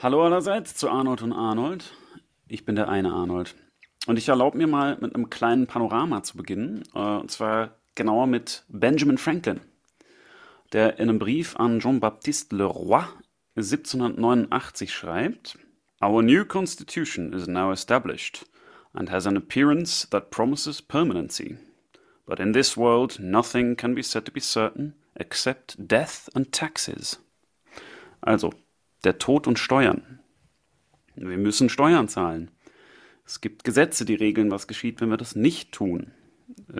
[0.00, 1.92] Hallo allerseits zu Arnold und Arnold.
[2.46, 3.56] Ich bin der eine Arnold.
[4.06, 6.84] Und ich erlaube mir mal mit einem kleinen Panorama zu beginnen.
[6.94, 9.60] äh, Und zwar genauer mit Benjamin Franklin,
[10.72, 13.02] der in einem Brief an Jean-Baptiste Le Roy
[13.56, 15.58] 1789 schreibt:
[16.00, 18.46] Our new constitution is now established
[18.92, 21.58] and has an appearance that promises permanency.
[22.24, 27.20] But in this world nothing can be said to be certain except death and taxes.
[28.20, 28.52] Also,
[29.04, 30.20] der Tod und Steuern.
[31.14, 32.50] Wir müssen Steuern zahlen.
[33.24, 36.12] Es gibt Gesetze, die regeln, was geschieht, wenn wir das nicht tun.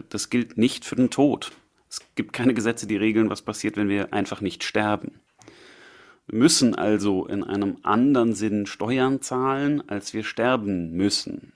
[0.08, 1.52] Das gilt nicht für den Tod.
[1.90, 5.20] Es gibt keine Gesetze, die regeln, was passiert, wenn wir einfach nicht sterben.
[6.26, 11.52] Wir müssen also in einem anderen Sinn Steuern zahlen, als wir sterben müssen.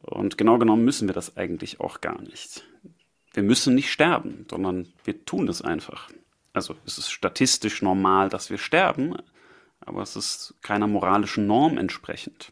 [0.00, 2.64] Und genau genommen müssen wir das eigentlich auch gar nicht.
[3.32, 6.08] Wir müssen nicht sterben, sondern wir tun es einfach.
[6.56, 9.14] Also es ist statistisch normal, dass wir sterben,
[9.80, 12.50] aber es ist keiner moralischen Norm entsprechend.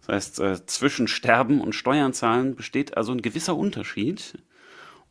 [0.00, 4.42] Das heißt, äh, zwischen Sterben und Steuern zahlen besteht also ein gewisser Unterschied.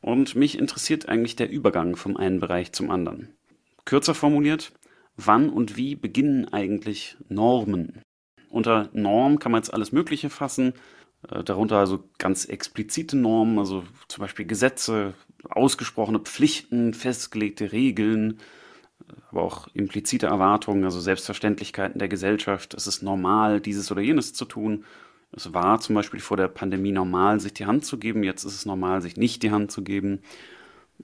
[0.01, 3.33] Und mich interessiert eigentlich der Übergang vom einen Bereich zum anderen.
[3.85, 4.73] Kürzer formuliert,
[5.15, 8.01] wann und wie beginnen eigentlich Normen?
[8.49, 10.73] Unter Norm kann man jetzt alles Mögliche fassen,
[11.29, 15.13] äh, darunter also ganz explizite Normen, also zum Beispiel Gesetze,
[15.49, 18.39] ausgesprochene Pflichten, festgelegte Regeln,
[19.29, 22.73] aber auch implizite Erwartungen, also Selbstverständlichkeiten der Gesellschaft.
[22.73, 24.85] Es ist normal, dieses oder jenes zu tun.
[25.31, 28.23] Es war zum Beispiel vor der Pandemie normal, sich die Hand zu geben.
[28.23, 30.19] Jetzt ist es normal, sich nicht die Hand zu geben.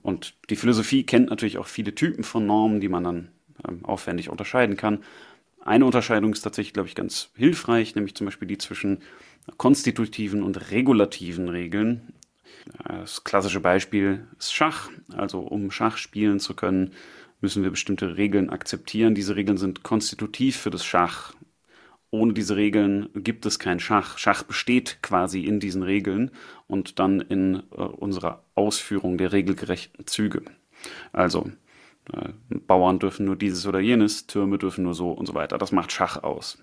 [0.01, 3.29] Und die Philosophie kennt natürlich auch viele Typen von Normen, die man dann
[3.67, 4.99] ähm, aufwendig unterscheiden kann.
[5.59, 8.99] Eine Unterscheidung ist tatsächlich, glaube ich, ganz hilfreich, nämlich zum Beispiel die zwischen
[9.57, 12.13] konstitutiven und regulativen Regeln.
[12.87, 14.89] Das klassische Beispiel ist Schach.
[15.15, 16.93] Also um Schach spielen zu können,
[17.41, 19.15] müssen wir bestimmte Regeln akzeptieren.
[19.15, 21.33] Diese Regeln sind konstitutiv für das Schach.
[22.11, 24.17] Ohne diese Regeln gibt es kein Schach.
[24.17, 26.31] Schach besteht quasi in diesen Regeln
[26.67, 30.43] und dann in äh, unserer Ausführung der regelgerechten Züge.
[31.13, 31.49] Also
[32.11, 35.57] äh, Bauern dürfen nur dieses oder jenes, Türme dürfen nur so und so weiter.
[35.57, 36.61] Das macht Schach aus.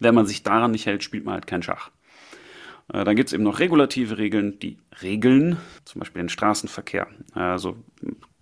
[0.00, 1.90] Wenn man sich daran nicht hält, spielt man halt kein Schach.
[2.92, 7.06] Äh, dann gibt es eben noch regulative Regeln, die regeln, zum Beispiel den Straßenverkehr.
[7.34, 7.76] Also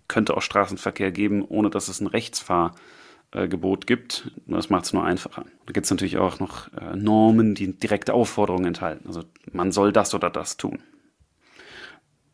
[0.07, 4.31] könnte auch Straßenverkehr geben, ohne dass es ein Rechtsfahrgebot gibt.
[4.45, 5.45] Das macht es nur einfacher.
[5.65, 9.07] Da gibt es natürlich auch noch äh, Normen, die direkte Aufforderungen enthalten.
[9.07, 10.79] Also man soll das oder das tun.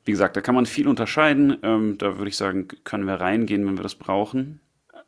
[0.05, 1.57] Wie gesagt, da kann man viel unterscheiden.
[1.63, 4.59] Ähm, da würde ich sagen, können wir reingehen, wenn wir das brauchen.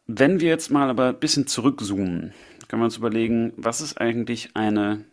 [0.08, 2.34] Wenn wir jetzt mal aber ein bisschen zurückzoomen,
[2.68, 5.04] können wir uns überlegen, was ist eigentlich eine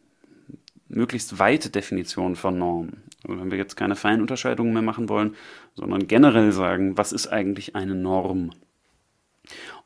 [0.92, 2.90] möglichst weite Definition von Norm.
[3.24, 5.34] Also wenn wir jetzt keine Feinunterscheidungen mehr machen wollen,
[5.74, 8.50] sondern generell sagen, was ist eigentlich eine Norm?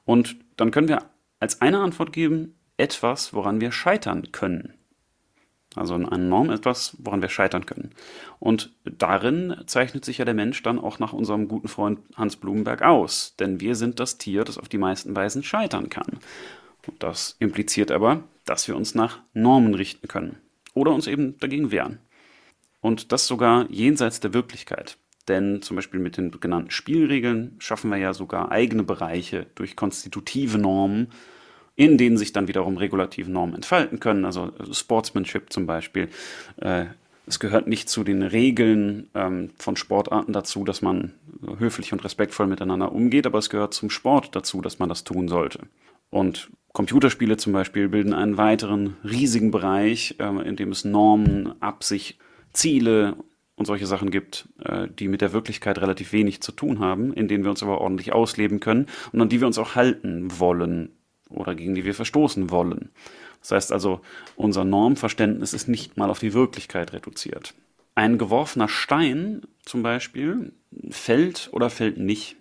[0.05, 1.03] Und dann können wir
[1.41, 4.75] als eine Antwort geben, etwas, woran wir scheitern können.
[5.75, 7.91] Also eine Norm etwas, woran wir scheitern können.
[8.39, 12.83] Und darin zeichnet sich ja der Mensch dann auch nach unserem guten Freund Hans Blumenberg
[12.83, 13.35] aus.
[13.39, 16.19] Denn wir sind das Tier, das auf die meisten Weisen scheitern kann.
[16.87, 20.37] Und das impliziert aber, dass wir uns nach Normen richten können
[20.77, 21.99] oder uns eben dagegen wehren.
[22.81, 24.99] Und das sogar jenseits der Wirklichkeit.
[25.27, 30.59] Denn zum Beispiel mit den genannten Spielregeln schaffen wir ja sogar eigene Bereiche durch konstitutive
[30.59, 31.09] Normen,
[31.75, 34.25] in denen sich dann wiederum regulative Normen entfalten können.
[34.25, 36.09] Also Sportsmanship zum Beispiel.
[36.59, 36.87] Äh,
[37.27, 41.15] es gehört nicht zu den Regeln ähm, von Sportarten dazu, dass man
[41.59, 45.27] höflich und respektvoll miteinander umgeht, aber es gehört zum Sport dazu, dass man das tun
[45.27, 45.61] sollte.
[46.11, 52.19] Und Computerspiele zum Beispiel bilden einen weiteren riesigen Bereich, äh, in dem es Normen, Absicht,
[52.53, 53.17] Ziele
[53.55, 57.29] und solche Sachen gibt, äh, die mit der Wirklichkeit relativ wenig zu tun haben, in
[57.29, 60.91] denen wir uns aber ordentlich ausleben können und an die wir uns auch halten wollen
[61.31, 62.91] oder gegen die wir verstoßen wollen.
[63.41, 64.03] Das heißt also,
[64.35, 67.55] unser Normverständnis ist nicht mal auf die Wirklichkeit reduziert.
[67.95, 70.53] Ein geworfener Stein zum Beispiel
[70.91, 72.37] fällt oder fällt nicht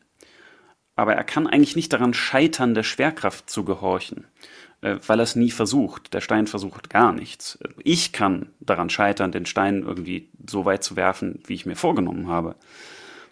[0.95, 4.25] aber er kann eigentlich nicht daran scheitern, der Schwerkraft zu gehorchen,
[4.81, 6.13] äh, weil er es nie versucht.
[6.13, 7.59] Der Stein versucht gar nichts.
[7.83, 12.27] Ich kann daran scheitern, den Stein irgendwie so weit zu werfen, wie ich mir vorgenommen
[12.27, 12.55] habe.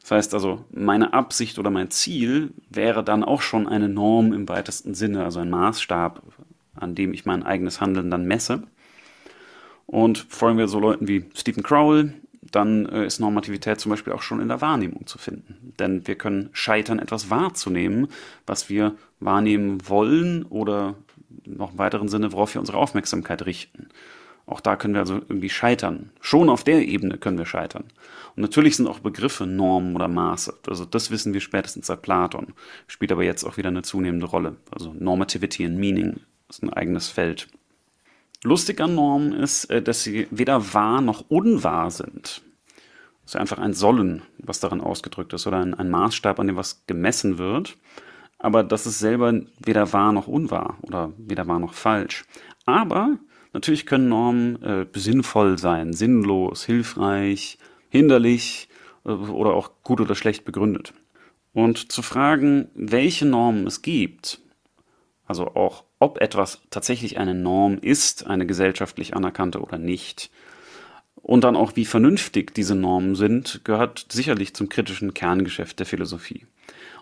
[0.02, 4.50] Das heißt also, meine Absicht oder mein Ziel wäre dann auch schon eine Norm im
[4.50, 6.22] weitesten Sinne, also ein Maßstab,
[6.76, 8.64] an dem ich mein eigenes Handeln dann messe.
[9.86, 12.14] Und folgen wir so Leuten wie Stephen Crowell,
[12.54, 15.74] dann äh, ist Normativität zum Beispiel auch schon in der Wahrnehmung zu finden.
[15.80, 18.08] Denn wir können scheitern, etwas wahrzunehmen,
[18.46, 20.96] was wir wahrnehmen wollen oder
[21.46, 23.90] noch im weiteren Sinne, worauf wir unsere Aufmerksamkeit richten.
[24.46, 26.12] Auch da können wir also irgendwie scheitern.
[26.22, 27.86] Schon auf der Ebene können wir scheitern.
[28.36, 30.54] Und natürlich sind auch Begriffe Normen oder Maße.
[30.68, 32.54] Also das wissen wir spätestens seit Platon.
[32.88, 34.58] Spielt aber jetzt auch wieder eine zunehmende Rolle.
[34.70, 37.48] Also Normativity and Meaning ist ein eigenes Feld.
[38.44, 42.42] Lustig an Normen ist, äh, dass sie weder wahr noch unwahr sind.
[43.26, 46.58] Es ist einfach ein Sollen, was darin ausgedrückt ist, oder ein, ein Maßstab, an dem
[46.58, 47.78] was gemessen wird.
[48.38, 52.26] Aber das ist selber weder wahr noch unwahr oder weder wahr noch falsch.
[52.66, 53.18] Aber
[53.54, 57.58] natürlich können Normen äh, sinnvoll sein, sinnlos, hilfreich,
[57.88, 58.68] hinderlich
[59.06, 60.94] äh, oder auch gut oder schlecht begründet.
[61.54, 64.42] Und zu fragen, welche Normen es gibt,
[65.26, 70.30] also auch ob etwas tatsächlich eine Norm ist, eine gesellschaftlich anerkannte oder nicht,
[71.24, 76.46] und dann auch wie vernünftig diese Normen sind, gehört sicherlich zum kritischen Kerngeschäft der Philosophie.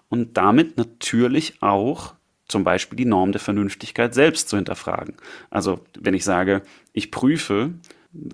[0.10, 2.14] Und damit natürlich auch
[2.48, 5.16] zum Beispiel die Norm der Vernünftigkeit selbst zu hinterfragen.
[5.50, 6.62] Also wenn ich sage,
[6.94, 7.74] ich prüfe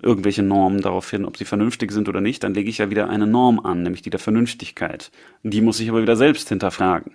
[0.02, 3.08] irgendwelche Normen darauf hin, ob sie vernünftig sind oder nicht, dann lege ich ja wieder
[3.08, 5.10] eine Norm an, nämlich die der Vernünftigkeit.
[5.42, 7.14] Die muss ich aber wieder selbst hinterfragen.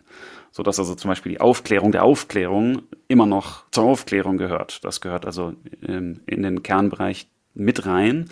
[0.52, 4.84] Sodass also zum Beispiel die Aufklärung der Aufklärung immer noch zur Aufklärung gehört.
[4.84, 8.30] Das gehört also in den Kernbereich mit rein,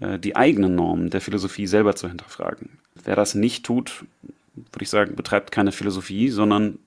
[0.00, 2.78] äh, die eigenen Normen der Philosophie selber zu hinterfragen.
[2.94, 4.04] Wer das nicht tut,
[4.54, 6.78] würde ich sagen, betreibt keine Philosophie, sondern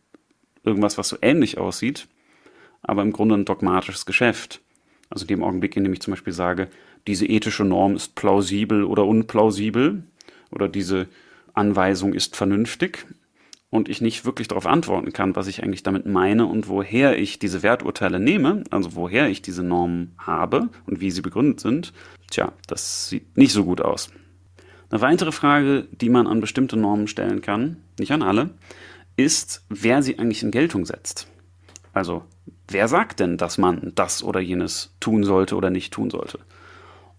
[0.63, 2.07] irgendwas, was so ähnlich aussieht,
[2.81, 4.61] aber im Grunde ein dogmatisches Geschäft.
[5.09, 6.69] Also dem Augenblick, in dem ich zum Beispiel sage,
[7.07, 10.03] diese ethische Norm ist plausibel oder unplausibel
[10.51, 11.07] oder diese
[11.53, 13.05] Anweisung ist vernünftig
[13.69, 17.39] und ich nicht wirklich darauf antworten kann, was ich eigentlich damit meine und woher ich
[17.39, 21.93] diese Werturteile nehme, also woher ich diese Normen habe und wie sie begründet sind,
[22.29, 24.09] tja, das sieht nicht so gut aus.
[24.89, 28.51] Eine weitere Frage, die man an bestimmte Normen stellen kann, nicht an alle,
[29.17, 31.27] ist, wer sie eigentlich in Geltung setzt.
[31.91, 32.23] Also,
[32.67, 36.39] wer sagt denn, dass man das oder jenes tun sollte oder nicht tun sollte?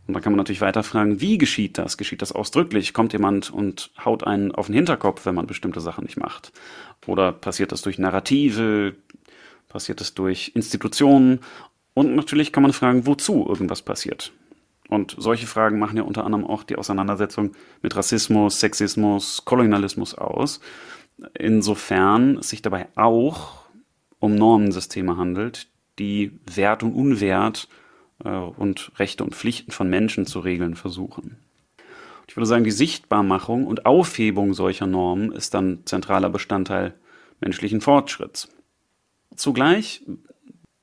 [0.06, 1.98] Und dann kann man natürlich weiter fragen, wie geschieht das?
[1.98, 2.94] Geschieht das ausdrücklich?
[2.94, 6.50] Kommt jemand und haut einen auf den Hinterkopf, wenn man bestimmte Sachen nicht macht?
[7.06, 8.94] Oder passiert das durch Narrative?
[9.68, 11.40] Passiert das durch Institutionen?
[11.92, 14.32] Und natürlich kann man fragen, wozu irgendwas passiert.
[14.88, 17.52] Und solche Fragen machen ja unter anderem auch die Auseinandersetzung
[17.82, 20.60] mit Rassismus, Sexismus, Kolonialismus aus.
[21.34, 23.57] Insofern sich dabei auch
[24.20, 25.68] um Normensysteme handelt,
[25.98, 27.68] die Wert und Unwert
[28.24, 31.36] äh, und Rechte und Pflichten von Menschen zu regeln versuchen.
[32.28, 36.94] Ich würde sagen, die Sichtbarmachung und Aufhebung solcher Normen ist dann zentraler Bestandteil
[37.40, 38.48] menschlichen Fortschritts.
[39.34, 40.02] Zugleich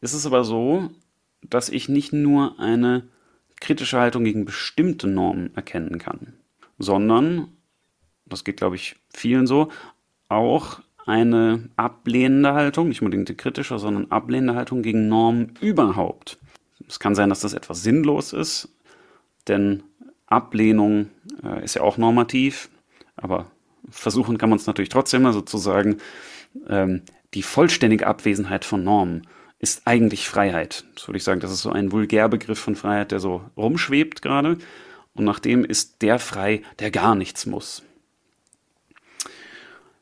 [0.02, 0.90] ist es aber so,
[1.42, 3.08] dass ich nicht nur eine
[3.60, 6.34] kritische Haltung gegen bestimmte Normen erkennen kann,
[6.80, 7.50] sondern,
[8.26, 9.70] das geht glaube ich vielen so,
[10.30, 16.38] auch eine ablehnende Haltung, nicht unbedingt eine kritische, sondern ablehnende Haltung gegen Normen überhaupt.
[16.88, 18.70] Es kann sein, dass das etwas sinnlos ist,
[19.48, 19.84] denn
[20.28, 21.10] Ablehnung
[21.44, 22.70] äh, ist ja auch normativ,
[23.16, 23.52] aber
[23.90, 25.98] versuchen kann man es natürlich trotzdem, also zu sagen,
[26.68, 27.04] ähm,
[27.34, 29.28] die vollständige Abwesenheit von Normen
[29.60, 30.86] ist eigentlich Freiheit.
[30.96, 34.58] Das würde ich sagen, das ist so ein Vulgärbegriff von Freiheit, der so rumschwebt gerade.
[35.14, 37.84] Und nach dem ist der frei, der gar nichts muss.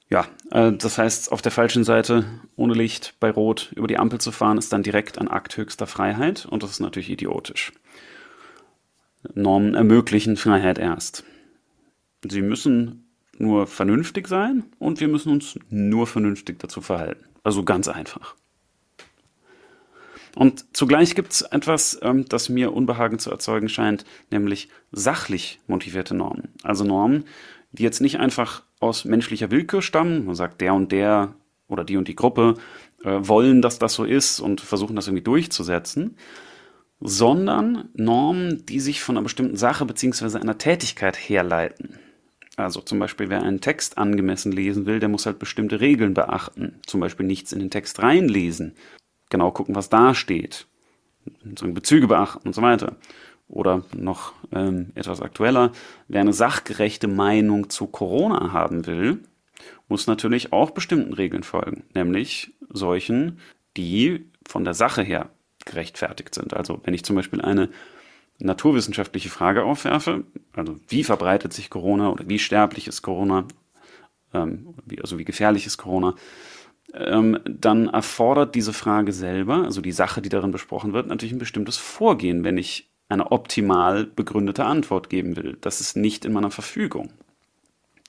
[0.09, 4.31] Ja, das heißt, auf der falschen Seite ohne Licht bei Rot über die Ampel zu
[4.31, 7.73] fahren, ist dann direkt ein Akt höchster Freiheit und das ist natürlich idiotisch.
[9.33, 11.23] Normen ermöglichen Freiheit erst.
[12.29, 13.07] Sie müssen
[13.39, 17.25] nur vernünftig sein und wir müssen uns nur vernünftig dazu verhalten.
[17.43, 18.35] Also ganz einfach.
[20.35, 26.13] Und zugleich gibt es etwas, ähm, das mir Unbehagen zu erzeugen scheint, nämlich sachlich motivierte
[26.13, 26.49] Normen.
[26.61, 27.25] Also Normen,
[27.71, 31.33] die jetzt nicht einfach aus menschlicher Willkür stammen, man sagt, der und der
[31.67, 32.55] oder die und die Gruppe
[33.03, 36.17] äh, wollen, dass das so ist und versuchen das irgendwie durchzusetzen,
[36.99, 40.37] sondern Normen, die sich von einer bestimmten Sache bzw.
[40.37, 41.97] einer Tätigkeit herleiten.
[42.55, 46.79] Also zum Beispiel, wer einen Text angemessen lesen will, der muss halt bestimmte Regeln beachten.
[46.85, 48.75] Zum Beispiel nichts in den Text reinlesen
[49.33, 50.67] genau gucken, was da steht,
[51.43, 52.95] Bezüge beachten und so weiter.
[53.53, 55.71] Oder noch ähm, etwas aktueller,
[56.07, 59.19] wer eine sachgerechte Meinung zu Corona haben will,
[59.87, 63.37] muss natürlich auch bestimmten Regeln folgen, nämlich solchen,
[63.77, 65.29] die von der Sache her
[65.65, 66.55] gerechtfertigt sind.
[66.55, 67.69] Also wenn ich zum Beispiel eine
[68.39, 73.45] naturwissenschaftliche Frage aufwerfe, also wie verbreitet sich Corona oder wie sterblich ist Corona,
[74.33, 76.15] ähm, also wie gefährlich ist Corona,
[76.95, 81.39] ähm, dann erfordert diese Frage selber, also die Sache, die darin besprochen wird, natürlich ein
[81.39, 85.57] bestimmtes Vorgehen, wenn ich eine optimal begründete Antwort geben will.
[85.61, 87.11] Das ist nicht in meiner Verfügung.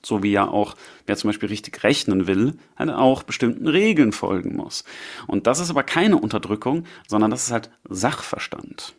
[0.03, 0.75] So wie ja auch,
[1.07, 4.85] wer zum Beispiel richtig rechnen will, halt auch bestimmten Regeln folgen muss.
[5.27, 8.95] Und das ist aber keine Unterdrückung, sondern das ist halt Sachverstand.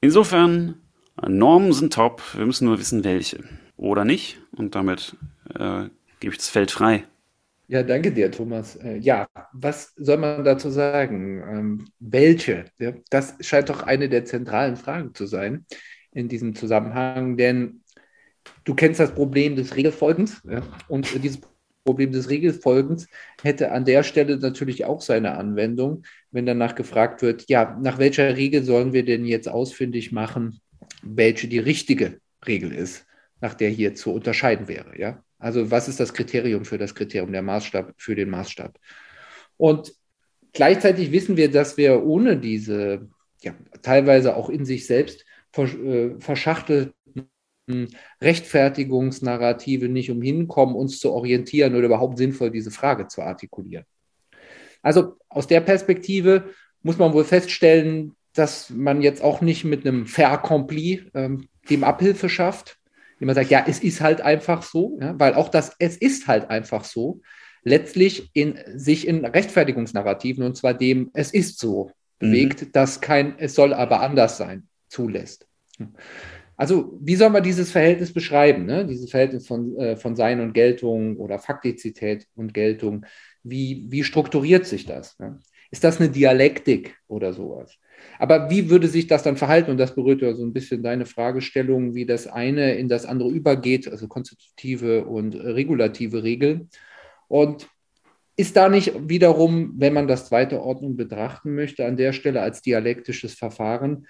[0.00, 0.80] Insofern,
[1.26, 3.44] Normen sind top, wir müssen nur wissen, welche.
[3.76, 4.38] Oder nicht.
[4.52, 5.16] Und damit
[5.54, 5.88] äh,
[6.20, 7.04] gebe ich das Feld frei
[7.70, 8.76] Ja, danke dir, Thomas.
[8.76, 11.42] Äh, ja, was soll man dazu sagen?
[11.46, 12.64] Ähm, welche?
[13.10, 15.66] Das scheint doch eine der zentralen Fragen zu sein
[16.12, 17.82] in diesem Zusammenhang, denn
[18.64, 20.42] du kennst das Problem des Regelfolgens
[20.88, 21.40] und dieses
[21.84, 23.06] Problem des Regelfolgens
[23.42, 28.36] hätte an der Stelle natürlich auch seine Anwendung, wenn danach gefragt wird, ja, nach welcher
[28.36, 30.60] Regel sollen wir denn jetzt ausfindig machen,
[31.02, 33.06] welche die richtige Regel ist,
[33.42, 35.22] nach der hier zu unterscheiden wäre, ja?
[35.38, 38.78] Also was ist das Kriterium für das Kriterium, der Maßstab für den Maßstab?
[39.56, 39.92] Und
[40.52, 43.08] gleichzeitig wissen wir, dass wir ohne diese
[43.42, 45.24] ja, teilweise auch in sich selbst
[45.56, 46.94] äh, verschachtelten
[48.20, 53.84] Rechtfertigungsnarrative nicht umhin kommen, uns zu orientieren oder überhaupt sinnvoll diese Frage zu artikulieren.
[54.82, 56.50] Also aus der Perspektive
[56.82, 62.28] muss man wohl feststellen, dass man jetzt auch nicht mit einem Fair-Accompli ähm, dem Abhilfe
[62.28, 62.77] schafft,
[63.18, 66.26] wie man sagt, ja, es ist halt einfach so, ja, weil auch das, es ist
[66.26, 67.20] halt einfach so,
[67.64, 72.30] letztlich in, sich in Rechtfertigungsnarrativen, und zwar dem, es ist so, mhm.
[72.30, 72.72] bewegt, mhm.
[72.72, 75.46] dass kein, es soll aber anders sein, zulässt.
[76.56, 78.66] Also, wie soll man dieses Verhältnis beschreiben?
[78.66, 78.84] Ne?
[78.84, 83.06] Dieses Verhältnis von, äh, von Sein und Geltung oder Faktizität und Geltung.
[83.44, 85.16] Wie, wie strukturiert sich das?
[85.20, 85.38] Ne?
[85.70, 87.78] Ist das eine Dialektik oder sowas?
[88.18, 89.70] Aber wie würde sich das dann verhalten?
[89.70, 93.30] Und das berührt ja so ein bisschen deine Fragestellung, wie das eine in das andere
[93.30, 96.68] übergeht, also konstitutive und regulative Regeln.
[97.28, 97.68] Und
[98.36, 102.62] ist da nicht wiederum, wenn man das zweite Ordnung betrachten möchte, an der Stelle als
[102.62, 104.06] dialektisches Verfahren,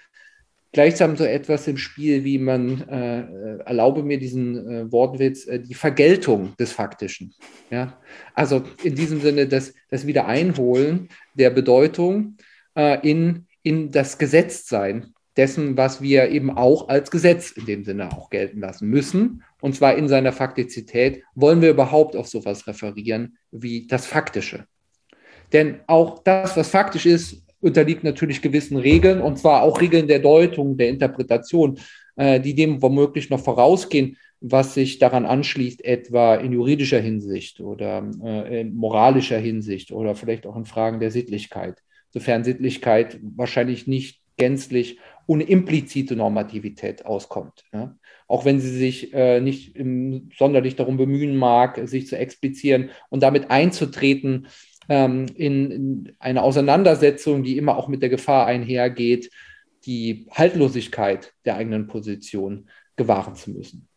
[0.71, 5.73] gleichsam so etwas im Spiel, wie man, äh, erlaube mir diesen äh, Wortwitz, äh, die
[5.73, 7.33] Vergeltung des Faktischen.
[7.71, 7.99] Ja?
[8.35, 12.37] Also in diesem Sinne das, das Wiedereinholen der Bedeutung
[12.75, 18.11] äh, in in das Gesetztsein dessen, was wir eben auch als Gesetz in dem Sinne
[18.11, 19.43] auch gelten lassen müssen.
[19.61, 21.21] Und zwar in seiner Faktizität.
[21.35, 24.65] Wollen wir überhaupt auf sowas referieren wie das Faktische?
[25.53, 30.19] Denn auch das, was faktisch ist, unterliegt natürlich gewissen Regeln, und zwar auch Regeln der
[30.19, 31.77] Deutung, der Interpretation,
[32.15, 38.03] äh, die dem womöglich noch vorausgehen, was sich daran anschließt, etwa in juridischer Hinsicht oder
[38.23, 44.21] äh, in moralischer Hinsicht oder vielleicht auch in Fragen der Sittlichkeit sofern Sittlichkeit wahrscheinlich nicht
[44.37, 47.65] gänzlich ohne implizite Normativität auskommt.
[47.71, 47.95] Ja?
[48.27, 53.21] Auch wenn sie sich äh, nicht im, sonderlich darum bemühen mag, sich zu explizieren und
[53.21, 54.47] damit einzutreten
[54.87, 59.29] ähm, in, in eine Auseinandersetzung, die immer auch mit der Gefahr einhergeht,
[59.85, 63.88] die Haltlosigkeit der eigenen Position gewahren zu müssen.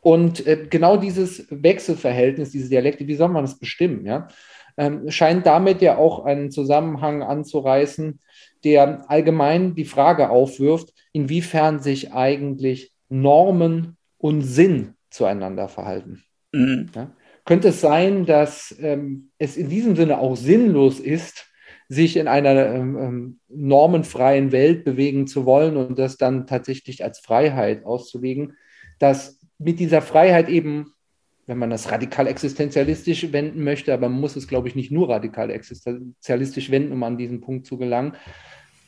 [0.00, 4.06] Und äh, genau dieses Wechselverhältnis, diese Dialekte, wie soll man das bestimmen?
[4.06, 4.28] Ja?
[4.76, 8.18] ähm, scheint damit ja auch einen Zusammenhang anzureißen,
[8.64, 16.22] der allgemein die Frage aufwirft, inwiefern sich eigentlich Normen und Sinn zueinander verhalten.
[16.52, 16.88] Mhm.
[16.94, 17.10] Ja?
[17.44, 21.46] Könnte es sein, dass ähm, es in diesem Sinne auch sinnlos ist,
[21.88, 27.18] sich in einer ähm, ähm normenfreien Welt bewegen zu wollen und das dann tatsächlich als
[27.18, 28.56] Freiheit auszulegen,
[29.00, 30.92] dass mit dieser Freiheit eben
[31.50, 35.08] wenn man das radikal existenzialistisch wenden möchte, aber man muss es, glaube ich, nicht nur
[35.08, 38.12] radikal existenzialistisch wenden, um an diesen Punkt zu gelangen,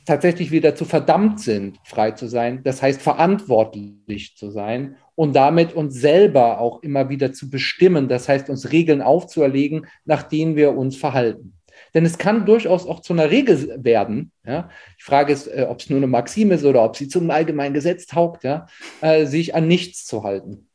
[0.07, 2.61] tatsächlich wieder zu verdammt sind, frei zu sein.
[2.62, 8.07] Das heißt, verantwortlich zu sein und damit uns selber auch immer wieder zu bestimmen.
[8.07, 11.55] Das heißt, uns Regeln aufzuerlegen, nach denen wir uns verhalten.
[11.95, 14.33] Denn es kann durchaus auch zu einer Regel werden.
[14.47, 14.71] Ja?
[14.99, 17.75] Die Frage ist, äh, ob es nur eine Maxime ist oder ob sie zum allgemeinen
[17.75, 18.67] Gesetz taugt, ja?
[19.01, 20.69] Äh, sich an nichts zu halten.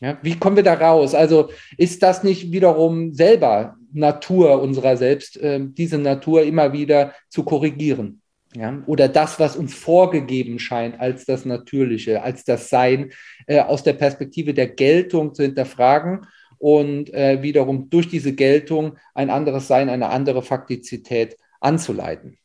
[0.00, 1.14] Ja, wie kommen wir da raus?
[1.14, 7.42] Also ist das nicht wiederum selber Natur unserer selbst, äh, diese Natur immer wieder zu
[7.42, 8.22] korrigieren?
[8.54, 8.82] Ja?
[8.86, 13.10] Oder das, was uns vorgegeben scheint als das Natürliche, als das Sein,
[13.46, 16.26] äh, aus der Perspektive der Geltung zu hinterfragen
[16.58, 22.38] und äh, wiederum durch diese Geltung ein anderes Sein, eine andere Faktizität anzuleiten.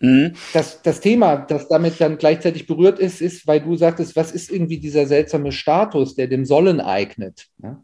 [0.00, 0.32] Mhm.
[0.52, 4.50] Das, das Thema, das damit dann gleichzeitig berührt ist, ist, weil du sagtest, was ist
[4.50, 7.46] irgendwie dieser seltsame Status, der dem Sollen eignet?
[7.62, 7.82] Ja?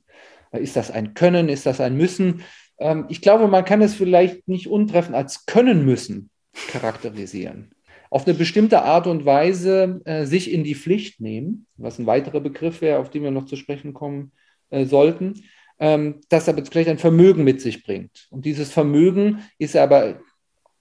[0.53, 2.43] Ist das ein Können, ist das ein Müssen?
[2.79, 6.29] Ähm, ich glaube, man kann es vielleicht nicht untreffend als Können müssen
[6.69, 7.71] charakterisieren.
[8.11, 12.41] Auf eine bestimmte Art und Weise äh, sich in die Pflicht nehmen, was ein weiterer
[12.41, 14.33] Begriff wäre, auf den wir noch zu sprechen kommen
[14.73, 15.45] äh, sollten,
[15.79, 18.27] ähm, das aber vielleicht ein Vermögen mit sich bringt.
[18.31, 20.21] Und dieses Vermögen ist aber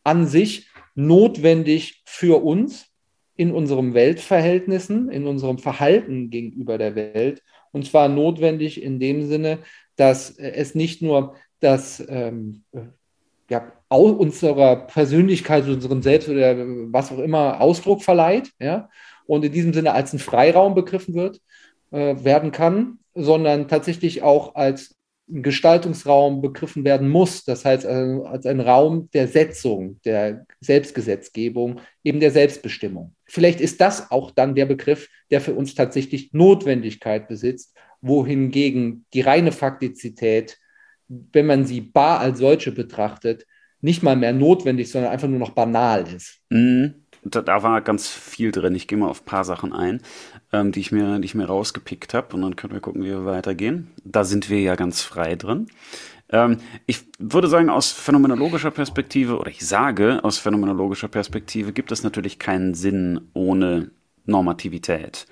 [0.03, 2.87] an sich notwendig für uns
[3.35, 7.41] in unseren Weltverhältnissen, in unserem Verhalten gegenüber der Welt.
[7.71, 9.59] Und zwar notwendig in dem Sinne,
[9.95, 12.63] dass es nicht nur das ähm,
[13.49, 16.55] ja, unserer Persönlichkeit, unserem Selbst oder
[16.91, 18.89] was auch immer Ausdruck verleiht, ja,
[19.25, 21.41] und in diesem Sinne als ein Freiraum begriffen wird,
[21.91, 24.95] äh, werden kann, sondern tatsächlich auch als
[25.27, 32.19] Gestaltungsraum begriffen werden muss, das heißt also als ein Raum der Setzung, der Selbstgesetzgebung, eben
[32.19, 33.15] der Selbstbestimmung.
[33.25, 39.21] Vielleicht ist das auch dann der Begriff, der für uns tatsächlich Notwendigkeit besitzt, wohingegen die
[39.21, 40.57] reine Faktizität,
[41.07, 43.45] wenn man sie bar als solche betrachtet,
[43.79, 46.39] nicht mal mehr notwendig, sondern einfach nur noch banal ist.
[46.49, 47.00] Mhm.
[47.23, 48.73] Da, da, war ganz viel drin.
[48.73, 50.01] Ich gehe mal auf ein paar Sachen ein,
[50.51, 53.09] ähm, die, ich mir, die ich mir rausgepickt habe und dann können wir gucken, wie
[53.09, 53.91] wir weitergehen.
[54.03, 55.67] Da sind wir ja ganz frei drin.
[56.29, 62.03] Ähm, ich würde sagen, aus phänomenologischer Perspektive, oder ich sage, aus phänomenologischer Perspektive gibt es
[62.03, 63.91] natürlich keinen Sinn ohne
[64.25, 65.27] Normativität.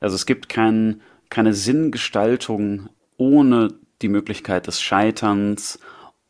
[0.00, 5.78] Also es gibt kein, keine Sinngestaltung ohne die Möglichkeit des Scheiterns,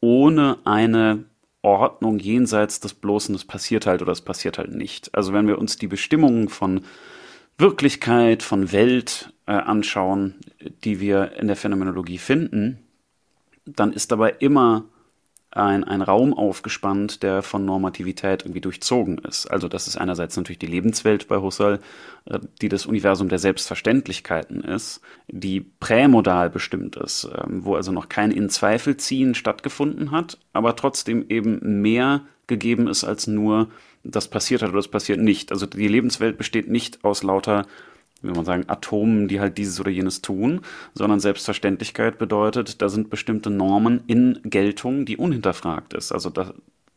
[0.00, 1.24] ohne eine
[1.62, 5.14] Ordnung jenseits des bloßen, es passiert halt oder es passiert halt nicht.
[5.14, 6.82] Also wenn wir uns die Bestimmungen von
[7.58, 10.36] Wirklichkeit, von Welt äh, anschauen,
[10.84, 12.78] die wir in der Phänomenologie finden,
[13.66, 14.84] dann ist dabei immer
[15.52, 19.46] ein, ein Raum aufgespannt, der von Normativität irgendwie durchzogen ist.
[19.46, 21.80] Also das ist einerseits natürlich die Lebenswelt bei Husserl,
[22.26, 28.08] äh, die das Universum der Selbstverständlichkeiten ist, die prämodal bestimmt ist, ähm, wo also noch
[28.08, 33.68] kein In-Zweifel-Ziehen stattgefunden hat, aber trotzdem eben mehr gegeben ist als nur
[34.02, 35.52] das passiert hat oder das passiert nicht.
[35.52, 37.66] Also die Lebenswelt besteht nicht aus lauter
[38.22, 40.60] wie man sagen, Atomen, die halt dieses oder jenes tun,
[40.94, 46.12] sondern Selbstverständlichkeit bedeutet, da sind bestimmte Normen in Geltung, die unhinterfragt ist.
[46.12, 46.54] Also da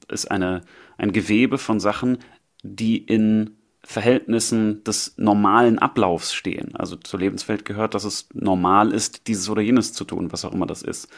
[0.10, 0.62] ist eine,
[0.98, 2.18] ein Gewebe von Sachen,
[2.64, 3.52] die in
[3.86, 6.76] Verhältnissen des normalen Ablaufs stehen.
[6.76, 10.54] Also zur Lebenswelt gehört, dass es normal ist, dieses oder jenes zu tun, was auch
[10.54, 11.10] immer das ist.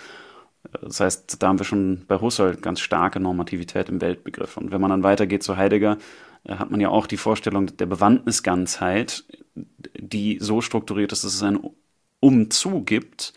[0.81, 4.57] Das heißt, da haben wir schon bei Husserl ganz starke Normativität im Weltbegriff.
[4.57, 5.97] Und wenn man dann weitergeht zu Heidegger,
[6.43, 11.43] äh, hat man ja auch die Vorstellung der Bewandtnisganzheit, die so strukturiert ist, dass es
[11.43, 11.59] ein
[12.19, 13.33] Umzu gibt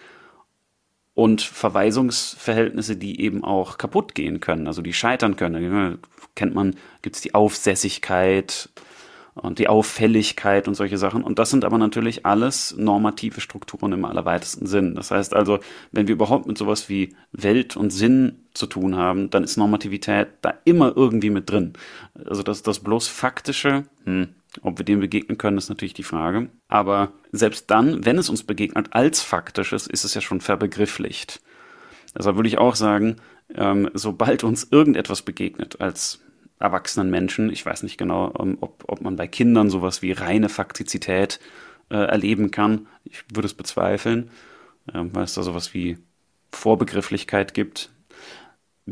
[1.14, 5.98] und Verweisungsverhältnisse, die eben auch kaputt gehen können, also die scheitern können.
[6.34, 8.70] Kennt man, gibt es die Aufsässigkeit,
[9.42, 11.22] und die Auffälligkeit und solche Sachen.
[11.22, 14.94] Und das sind aber natürlich alles normative Strukturen im allerweitesten Sinn.
[14.94, 15.60] Das heißt also,
[15.92, 20.28] wenn wir überhaupt mit sowas wie Welt und Sinn zu tun haben, dann ist Normativität
[20.42, 21.74] da immer irgendwie mit drin.
[22.26, 24.28] Also das, das bloß Faktische, hm,
[24.62, 26.48] ob wir dem begegnen können, ist natürlich die Frage.
[26.68, 31.40] Aber selbst dann, wenn es uns begegnet als Faktisches, ist es ja schon verbegrifflicht.
[32.16, 33.16] Deshalb würde ich auch sagen,
[33.54, 36.20] ähm, sobald uns irgendetwas begegnet als
[36.58, 37.50] erwachsenen Menschen.
[37.50, 41.40] Ich weiß nicht genau, ähm, ob, ob man bei Kindern sowas wie reine Faktizität
[41.90, 42.86] äh, erleben kann.
[43.04, 44.30] Ich würde es bezweifeln,
[44.92, 45.98] äh, weil es da sowas wie
[46.52, 47.90] Vorbegrifflichkeit gibt,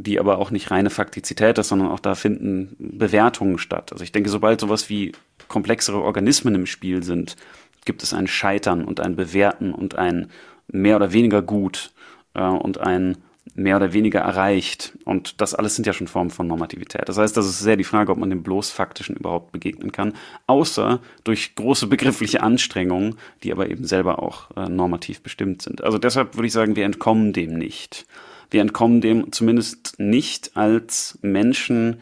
[0.02, 3.92] die aber auch nicht reine Faktizität ist, sondern auch da finden Bewertungen statt.
[3.92, 5.12] Also ich denke, sobald sowas wie
[5.48, 7.36] komplexere Organismen im Spiel sind,
[7.84, 10.30] gibt es ein Scheitern und ein Bewerten und ein
[10.68, 11.92] mehr oder weniger gut
[12.34, 13.16] äh, und ein
[13.54, 14.98] mehr oder weniger erreicht.
[15.04, 17.08] Und das alles sind ja schon Formen von Normativität.
[17.08, 20.12] Das heißt, das ist sehr die Frage, ob man dem bloß Faktischen überhaupt begegnen kann,
[20.46, 25.82] außer durch große begriffliche Anstrengungen, die aber eben selber auch äh, normativ bestimmt sind.
[25.82, 28.06] Also deshalb würde ich sagen, wir entkommen dem nicht.
[28.50, 32.00] Wir entkommen dem zumindest nicht als Menschen,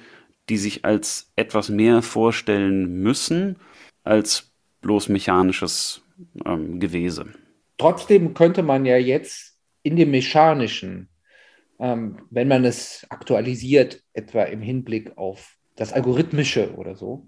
[0.48, 3.56] die sich als etwas mehr vorstellen müssen,
[4.02, 4.52] als
[4.82, 6.02] bloß mechanisches
[6.44, 7.26] ähm, Gewese.
[7.78, 11.08] Trotzdem könnte man ja jetzt in dem Mechanischen
[11.78, 17.26] ähm, wenn man es aktualisiert, etwa im Hinblick auf das Algorithmische oder so,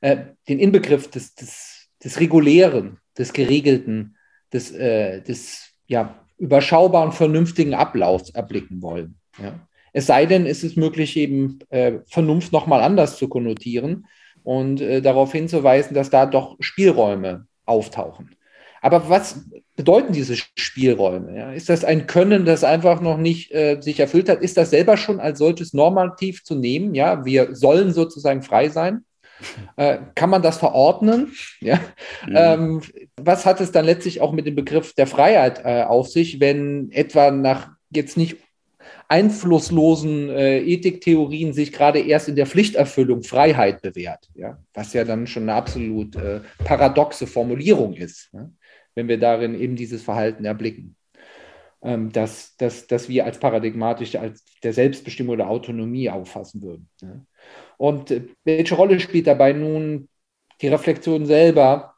[0.00, 0.16] äh,
[0.48, 4.16] den Inbegriff des, des, des Regulären, des Geregelten,
[4.52, 9.16] des, äh, des ja, überschaubaren, vernünftigen Ablaufs erblicken wollen.
[9.42, 9.60] Ja.
[9.92, 14.06] Es sei denn, es ist möglich, eben äh, Vernunft nochmal anders zu konnotieren
[14.44, 18.36] und äh, darauf hinzuweisen, dass da doch Spielräume auftauchen.
[18.82, 21.36] Aber was bedeuten diese Spielräume?
[21.36, 21.52] Ja?
[21.52, 24.42] Ist das ein Können, das einfach noch nicht äh, sich erfüllt hat?
[24.42, 26.94] Ist das selber schon als solches normativ zu nehmen?
[26.94, 29.05] Ja, wir sollen sozusagen frei sein.
[29.76, 31.32] Äh, kann man das verordnen?
[31.60, 31.80] Ja?
[32.26, 32.34] Mhm.
[32.36, 32.82] Ähm,
[33.16, 36.90] was hat es dann letztlich auch mit dem Begriff der Freiheit äh, auf sich, wenn
[36.92, 38.36] etwa nach jetzt nicht
[39.08, 44.58] einflusslosen äh, Ethiktheorien sich gerade erst in der Pflichterfüllung Freiheit bewährt, ja?
[44.74, 48.30] was ja dann schon eine absolut äh, paradoxe Formulierung ist.
[48.32, 48.48] Ja?
[48.96, 50.96] wenn wir darin eben dieses Verhalten erblicken.
[51.82, 56.88] Ähm, dass, dass, dass wir als paradigmatisch als der Selbstbestimmung oder Autonomie auffassen würden.
[57.02, 57.20] Ja.
[57.78, 60.08] Und äh, welche Rolle spielt dabei nun
[60.60, 61.96] die Reflexion selber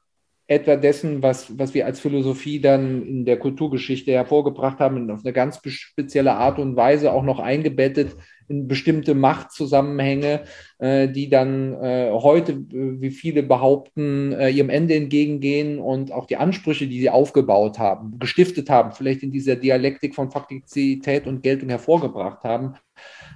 [0.48, 5.34] etwa dessen, was, was wir als Philosophie dann in der Kulturgeschichte hervorgebracht haben, auf eine
[5.34, 8.16] ganz spezielle Art und Weise auch noch eingebettet
[8.48, 10.44] in bestimmte Machtzusammenhänge,
[10.78, 16.24] äh, die dann äh, heute, äh, wie viele behaupten, äh, ihrem Ende entgegengehen und auch
[16.24, 21.42] die Ansprüche, die sie aufgebaut haben, gestiftet haben, vielleicht in dieser Dialektik von Faktizität und
[21.42, 22.74] Geltung hervorgebracht haben,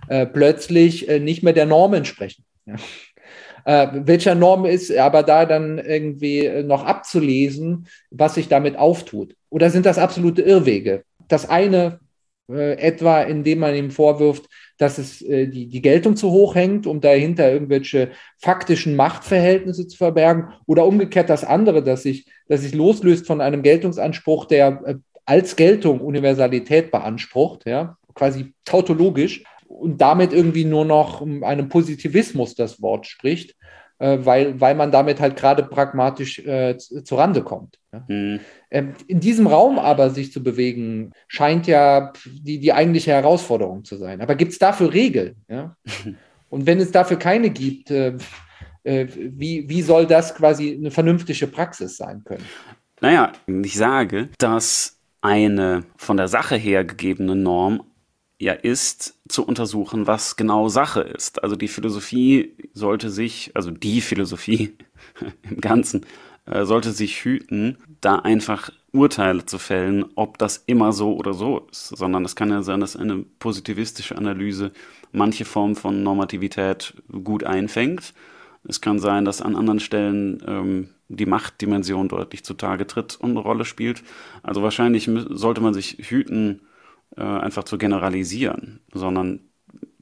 [0.09, 2.45] äh, plötzlich äh, nicht mehr der Norm entsprechen.
[2.67, 2.75] Ja.
[3.65, 9.37] Äh, welcher Norm ist aber da dann irgendwie noch abzulesen, was sich damit auftut?
[9.51, 11.05] Oder sind das absolute Irrwege?
[11.29, 12.01] Das eine
[12.51, 16.87] äh, etwa, indem man ihm vorwirft, dass es äh, die, die Geltung zu hoch hängt,
[16.87, 22.75] um dahinter irgendwelche faktischen Machtverhältnisse zu verbergen, oder umgekehrt das andere, dass sich, dass sich
[22.75, 29.45] loslöst von einem Geltungsanspruch, der äh, als Geltung Universalität beansprucht, ja, quasi tautologisch,
[29.81, 33.57] und damit irgendwie nur noch einem Positivismus das Wort spricht,
[33.99, 37.79] äh, weil, weil man damit halt gerade pragmatisch äh, zurande kommt.
[37.93, 38.05] Ja.
[38.09, 38.41] Mhm.
[38.71, 43.97] Ähm, in diesem Raum aber sich zu bewegen, scheint ja die, die eigentliche Herausforderung zu
[43.97, 44.21] sein.
[44.21, 45.37] Aber gibt es dafür Regeln?
[45.49, 45.77] Ja?
[46.51, 48.15] Und wenn es dafür keine gibt, äh,
[48.85, 52.45] äh, wie, wie soll das quasi eine vernünftige Praxis sein können?
[53.01, 57.85] Naja, ich sage, dass eine von der Sache her gegebene Norm
[58.43, 61.43] ja ist, zu untersuchen, was genau Sache ist.
[61.43, 64.77] Also die Philosophie sollte sich, also die Philosophie
[65.49, 66.05] im Ganzen,
[66.47, 71.69] äh, sollte sich hüten, da einfach Urteile zu fällen, ob das immer so oder so
[71.71, 74.73] ist, sondern es kann ja sein, dass eine positivistische Analyse
[75.13, 78.13] manche Form von Normativität gut einfängt.
[78.67, 83.41] Es kann sein, dass an anderen Stellen ähm, die Machtdimension deutlich zutage tritt und eine
[83.41, 84.03] Rolle spielt.
[84.43, 86.61] Also wahrscheinlich sollte man sich hüten,
[87.17, 89.41] äh, einfach zu generalisieren, sondern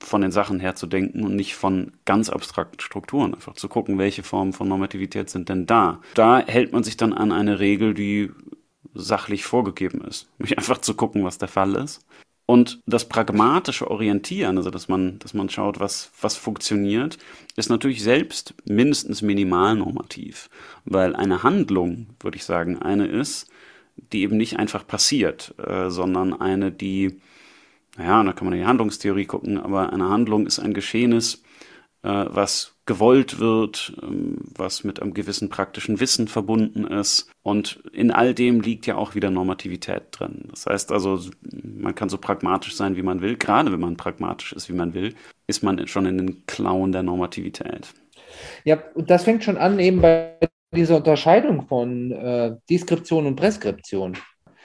[0.02, 3.34] von den Sachen her zu denken und nicht von ganz abstrakten Strukturen.
[3.34, 6.00] Einfach zu gucken, welche Formen von Normativität sind denn da.
[6.14, 8.30] Da hält man sich dann an eine Regel, die
[8.94, 10.28] sachlich vorgegeben ist.
[10.38, 12.04] Nämlich einfach zu gucken, was der Fall ist.
[12.46, 17.16] Und das pragmatische Orientieren, also dass man, dass man schaut, was, was funktioniert,
[17.54, 20.50] ist natürlich selbst mindestens minimal normativ.
[20.84, 23.48] Weil eine Handlung, würde ich sagen, eine ist,
[24.12, 27.20] die eben nicht einfach passiert, äh, sondern eine, die
[27.96, 31.42] naja, da kann man in die Handlungstheorie gucken, aber eine Handlung ist ein Geschehnis,
[32.02, 37.30] äh, was gewollt wird, ähm, was mit einem gewissen praktischen Wissen verbunden ist.
[37.42, 40.46] Und in all dem liegt ja auch wieder Normativität drin.
[40.50, 41.20] Das heißt also,
[41.62, 43.36] man kann so pragmatisch sein, wie man will.
[43.36, 45.14] Gerade wenn man pragmatisch ist, wie man will,
[45.46, 47.92] ist man schon in den Klauen der Normativität.
[48.64, 50.32] Ja, und das fängt schon an eben bei
[50.74, 54.16] dieser Unterscheidung von äh, Deskription und Präskription.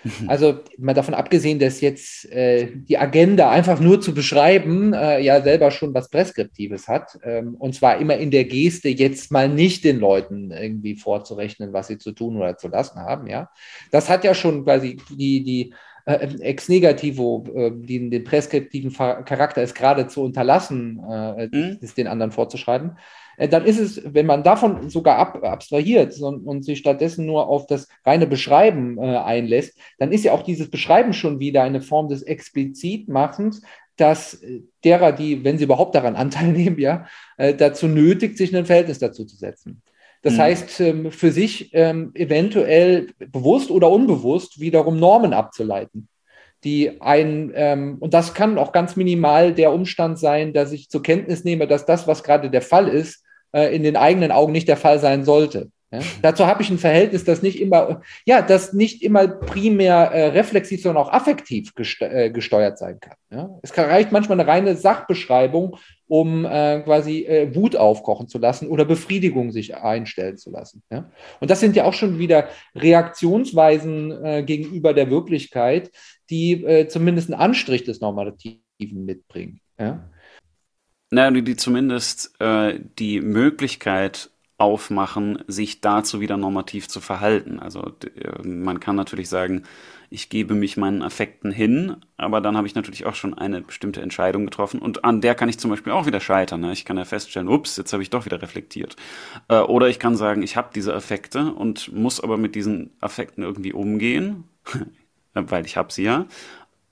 [0.05, 0.29] Mhm.
[0.29, 5.41] Also mal davon abgesehen, dass jetzt äh, die Agenda einfach nur zu beschreiben, äh, ja
[5.41, 7.17] selber schon was Preskriptives hat.
[7.23, 11.87] Ähm, und zwar immer in der Geste, jetzt mal nicht den Leuten irgendwie vorzurechnen, was
[11.87, 13.27] sie zu tun oder zu lassen haben.
[13.27, 13.49] Ja,
[13.91, 15.73] Das hat ja schon quasi die, die
[16.05, 21.79] äh, ex negativo, äh, den, den preskriptiven Charakter ist gerade zu unterlassen, äh, mhm.
[21.97, 22.97] den anderen vorzuschreiben.
[23.37, 27.47] Äh, dann ist es, wenn man davon sogar ab, abstrahiert und, und, sich stattdessen nur
[27.47, 31.81] auf das reine Beschreiben äh, einlässt, dann ist ja auch dieses Beschreiben schon wieder eine
[31.81, 33.61] Form des Explizitmachens,
[33.97, 37.05] dass äh, derer, die, wenn sie überhaupt daran Anteil nehmen, ja,
[37.37, 39.81] äh, dazu nötigt, sich ein Verhältnis dazu zu setzen.
[40.21, 40.39] Das mhm.
[40.39, 46.07] heißt, ähm, für sich ähm, eventuell bewusst oder unbewusst wiederum Normen abzuleiten
[46.65, 51.03] die ein, ähm, und das kann auch ganz minimal der Umstand sein, dass ich zur
[51.03, 53.23] Kenntnis nehme, dass das, was gerade der Fall ist,
[53.55, 55.69] in den eigenen Augen nicht der Fall sein sollte.
[55.91, 55.99] Ja?
[56.21, 60.81] Dazu habe ich ein Verhältnis, das nicht immer, ja, das nicht immer primär äh, reflexiv,
[60.81, 63.15] sondern auch affektiv geste äh, gesteuert sein kann.
[63.31, 63.49] Ja?
[63.61, 68.85] Es reicht manchmal eine reine Sachbeschreibung, um äh, quasi äh, Wut aufkochen zu lassen oder
[68.85, 70.83] Befriedigung sich einstellen zu lassen.
[70.91, 71.09] Ja?
[71.39, 75.91] Und das sind ja auch schon wieder Reaktionsweisen äh, gegenüber der Wirklichkeit,
[76.31, 79.59] die zumindest einen Anstrich des Normativen mitbringen.
[79.79, 80.09] Ja?
[81.15, 87.57] Na, die, die zumindest äh, die Möglichkeit aufmachen, sich dazu wieder normativ zu verhalten.
[87.61, 89.63] Also äh, man kann natürlich sagen,
[90.09, 94.01] ich gebe mich meinen Affekten hin, aber dann habe ich natürlich auch schon eine bestimmte
[94.01, 96.59] Entscheidung getroffen und an der kann ich zum Beispiel auch wieder scheitern.
[96.59, 96.73] Ne?
[96.73, 98.97] Ich kann ja feststellen, ups, jetzt habe ich doch wieder reflektiert.
[99.47, 103.41] Äh, oder ich kann sagen, ich habe diese Affekte und muss aber mit diesen Affekten
[103.41, 104.43] irgendwie umgehen,
[105.33, 106.25] weil ich habe sie ja.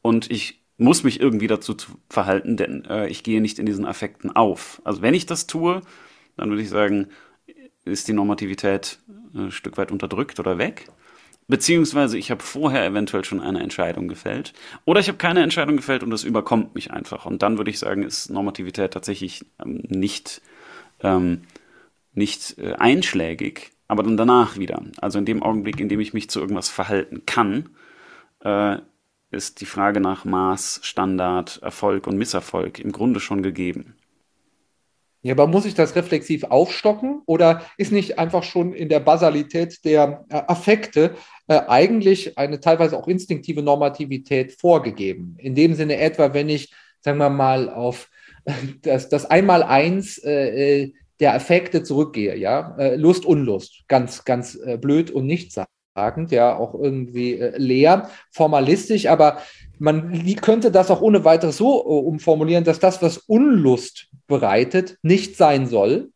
[0.01, 1.75] Und ich muss mich irgendwie dazu
[2.09, 4.81] verhalten, denn äh, ich gehe nicht in diesen Affekten auf.
[4.83, 5.81] Also wenn ich das tue,
[6.35, 7.07] dann würde ich sagen,
[7.85, 8.99] ist die Normativität
[9.33, 10.87] äh, ein Stück weit unterdrückt oder weg.
[11.47, 14.53] Beziehungsweise ich habe vorher eventuell schon eine Entscheidung gefällt.
[14.85, 17.25] Oder ich habe keine Entscheidung gefällt und das überkommt mich einfach.
[17.25, 20.41] Und dann würde ich sagen, ist Normativität tatsächlich ähm, nicht,
[21.01, 21.41] ähm,
[22.13, 24.81] nicht äh, einschlägig, aber dann danach wieder.
[25.01, 27.69] Also in dem Augenblick, in dem ich mich zu irgendwas verhalten kann,
[28.41, 28.77] äh,
[29.33, 33.95] ist die Frage nach Maß, Standard, Erfolg und Misserfolg im Grunde schon gegeben.
[35.23, 39.85] Ja, aber muss ich das reflexiv aufstocken oder ist nicht einfach schon in der Basalität
[39.85, 41.15] der äh, Affekte
[41.47, 45.37] äh, eigentlich eine teilweise auch instinktive Normativität vorgegeben?
[45.39, 48.09] In dem Sinne etwa, wenn ich, sagen wir mal, auf
[48.81, 54.77] das, das Einmaleins äh, äh, der Affekte zurückgehe, ja, äh, Lust, Unlust, ganz, ganz äh,
[54.77, 55.69] blöd und nichtssagend,
[56.29, 59.37] ja, auch irgendwie leer, formalistisch, aber
[59.79, 65.67] man könnte das auch ohne weiteres so umformulieren, dass das, was Unlust bereitet, nicht sein
[65.67, 66.09] soll,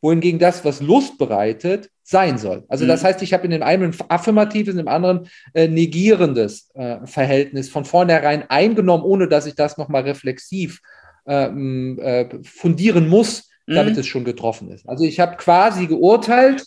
[0.00, 2.64] wohingegen das, was Lust bereitet, sein soll.
[2.68, 3.06] Also das mhm.
[3.06, 7.84] heißt, ich habe in dem einen affirmatives, in dem anderen äh, negierendes äh, Verhältnis von
[7.84, 10.80] vornherein eingenommen, ohne dass ich das nochmal reflexiv
[11.26, 14.00] ähm, äh, fundieren muss, damit mhm.
[14.00, 14.88] es schon getroffen ist.
[14.88, 16.64] Also ich habe quasi geurteilt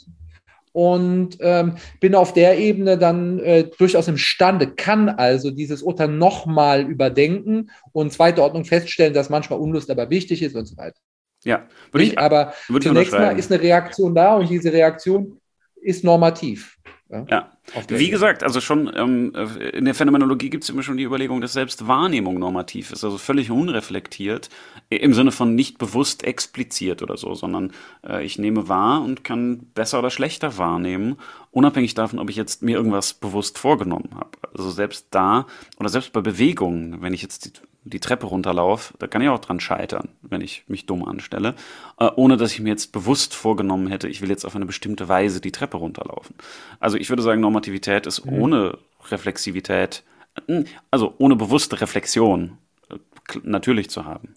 [0.73, 6.81] und ähm, bin auf der Ebene dann äh, durchaus imstande, kann also dieses Urteil nochmal
[6.89, 10.99] überdenken und zweite Ordnung feststellen, dass manchmal Unlust aber wichtig ist und so weiter.
[11.43, 15.39] Ja, würde ich, aber würde zunächst mal ist eine Reaktion da und diese Reaktion
[15.81, 16.77] ist normativ.
[17.11, 17.51] Ja, ja.
[17.89, 19.33] wie gesagt, also schon ähm,
[19.73, 23.17] in der Phänomenologie gibt es immer schon die Überlegung, dass selbst Wahrnehmung normativ ist, also
[23.17, 24.49] völlig unreflektiert,
[24.89, 27.73] im Sinne von nicht bewusst expliziert oder so, sondern
[28.07, 31.17] äh, ich nehme wahr und kann besser oder schlechter wahrnehmen,
[31.51, 34.31] unabhängig davon, ob ich jetzt mir irgendwas bewusst vorgenommen habe.
[34.55, 35.47] Also selbst da
[35.79, 39.59] oder selbst bei Bewegungen, wenn ich jetzt die Treppe runterlaufe, da kann ich auch dran
[39.59, 41.55] scheitern, wenn ich mich dumm anstelle,
[41.99, 45.09] äh, ohne dass ich mir jetzt bewusst vorgenommen hätte, ich will jetzt auf eine bestimmte
[45.09, 46.35] Weise die Treppe runterlaufen.
[46.79, 48.33] Also ich würde sagen, Normativität ist mhm.
[48.33, 48.77] ohne
[49.09, 50.03] Reflexivität,
[50.47, 52.57] äh, also ohne bewusste Reflexion
[52.89, 52.97] äh,
[53.43, 54.35] natürlich zu haben.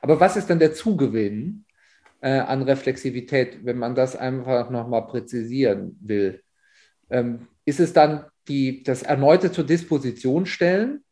[0.00, 1.66] Aber was ist denn der Zugewinn
[2.22, 6.42] äh, an Reflexivität, wenn man das einfach nochmal präzisieren will?
[7.10, 11.04] Ähm, ist es dann die, das erneute zur Disposition stellen?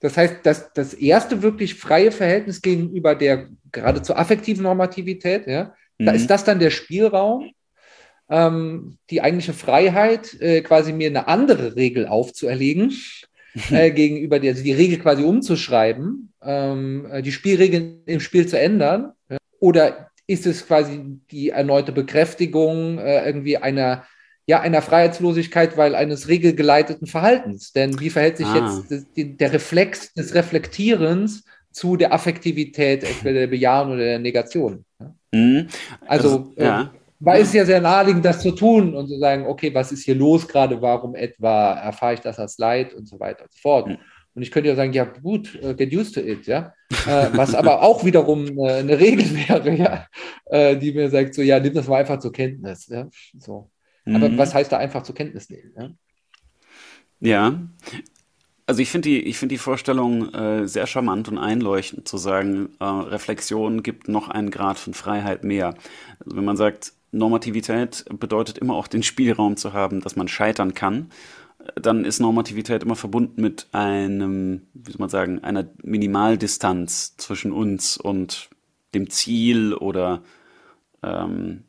[0.00, 6.06] Das heißt, das, das erste wirklich freie Verhältnis gegenüber der geradezu affektiven Normativität, ja, mhm.
[6.06, 7.52] da ist das dann der Spielraum,
[8.30, 12.92] ähm, die eigentliche Freiheit, äh, quasi mir eine andere Regel aufzuerlegen,
[13.70, 18.58] äh, gegenüber der, also die Regel quasi umzuschreiben, ähm, äh, die Spielregeln im Spiel zu
[18.58, 19.12] ändern.
[19.28, 19.38] Ja?
[19.58, 24.04] Oder ist es quasi die erneute Bekräftigung äh, irgendwie einer
[24.46, 27.72] ja, einer Freiheitslosigkeit, weil eines regelgeleiteten Verhaltens.
[27.72, 28.82] Denn wie verhält sich ah.
[28.88, 34.84] jetzt der Reflex des Reflektierens zu der Affektivität, entweder der Bejahung oder der Negation?
[35.32, 35.68] Mhm.
[36.06, 36.90] Also, also ja.
[37.20, 40.16] war es ja sehr naheliegend, das zu tun und zu sagen, okay, was ist hier
[40.16, 43.86] los gerade, warum etwa erfahre ich das als Leid und so weiter und so fort.
[43.86, 43.98] Mhm.
[44.34, 46.72] Und ich könnte ja sagen, ja gut, uh, get used to it, ja.
[47.06, 50.06] äh, was aber auch wiederum äh, eine Regel wäre, ja,
[50.46, 53.08] äh, die mir sagt, so, ja, nimm das mal einfach zur Kenntnis, ja.
[53.38, 53.70] So.
[54.06, 54.38] Aber mhm.
[54.38, 55.72] was heißt da einfach zur Kenntnis nehmen?
[55.76, 55.90] Ja,
[57.20, 57.60] ja.
[58.66, 62.84] also ich finde die, find die Vorstellung äh, sehr charmant und einleuchtend, zu sagen, äh,
[62.84, 65.74] Reflexion gibt noch einen Grad von Freiheit mehr.
[66.20, 70.74] Also wenn man sagt, Normativität bedeutet immer auch den Spielraum zu haben, dass man scheitern
[70.74, 71.10] kann,
[71.76, 77.96] dann ist Normativität immer verbunden mit einem, wie soll man sagen, einer Minimaldistanz zwischen uns
[77.96, 78.50] und
[78.94, 80.22] dem Ziel oder
[81.02, 81.64] ähm,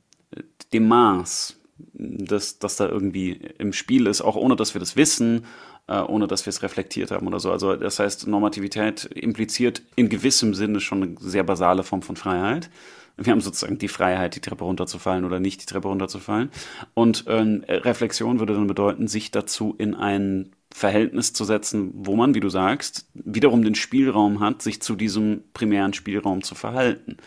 [0.73, 1.60] dem Maß
[1.93, 5.45] dass das da irgendwie im Spiel ist, auch ohne dass wir das wissen,
[5.87, 7.51] äh, ohne dass wir es reflektiert haben oder so.
[7.51, 12.69] Also das heißt, Normativität impliziert in gewissem Sinne schon eine sehr basale Form von Freiheit.
[13.17, 16.49] Wir haben sozusagen die Freiheit, die Treppe runterzufallen oder nicht die Treppe runterzufallen.
[16.93, 22.33] Und äh, Reflexion würde dann bedeuten, sich dazu in ein Verhältnis zu setzen, wo man,
[22.33, 27.17] wie du sagst, wiederum den Spielraum hat, sich zu diesem primären Spielraum zu verhalten.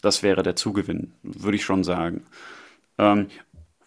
[0.00, 2.24] Das wäre der Zugewinn, würde ich schon sagen.
[2.98, 3.28] Ähm,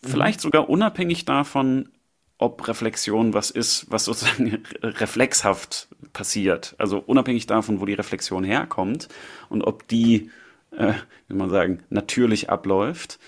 [0.04, 1.90] Vielleicht sogar unabhängig davon,
[2.38, 6.76] ob Reflexion was ist, was sozusagen reflexhaft passiert.
[6.78, 9.10] Also unabhängig davon, wo die Reflexion herkommt
[9.50, 10.30] und ob die,
[10.72, 10.94] äh,
[11.28, 13.20] wie man sagen, natürlich abläuft,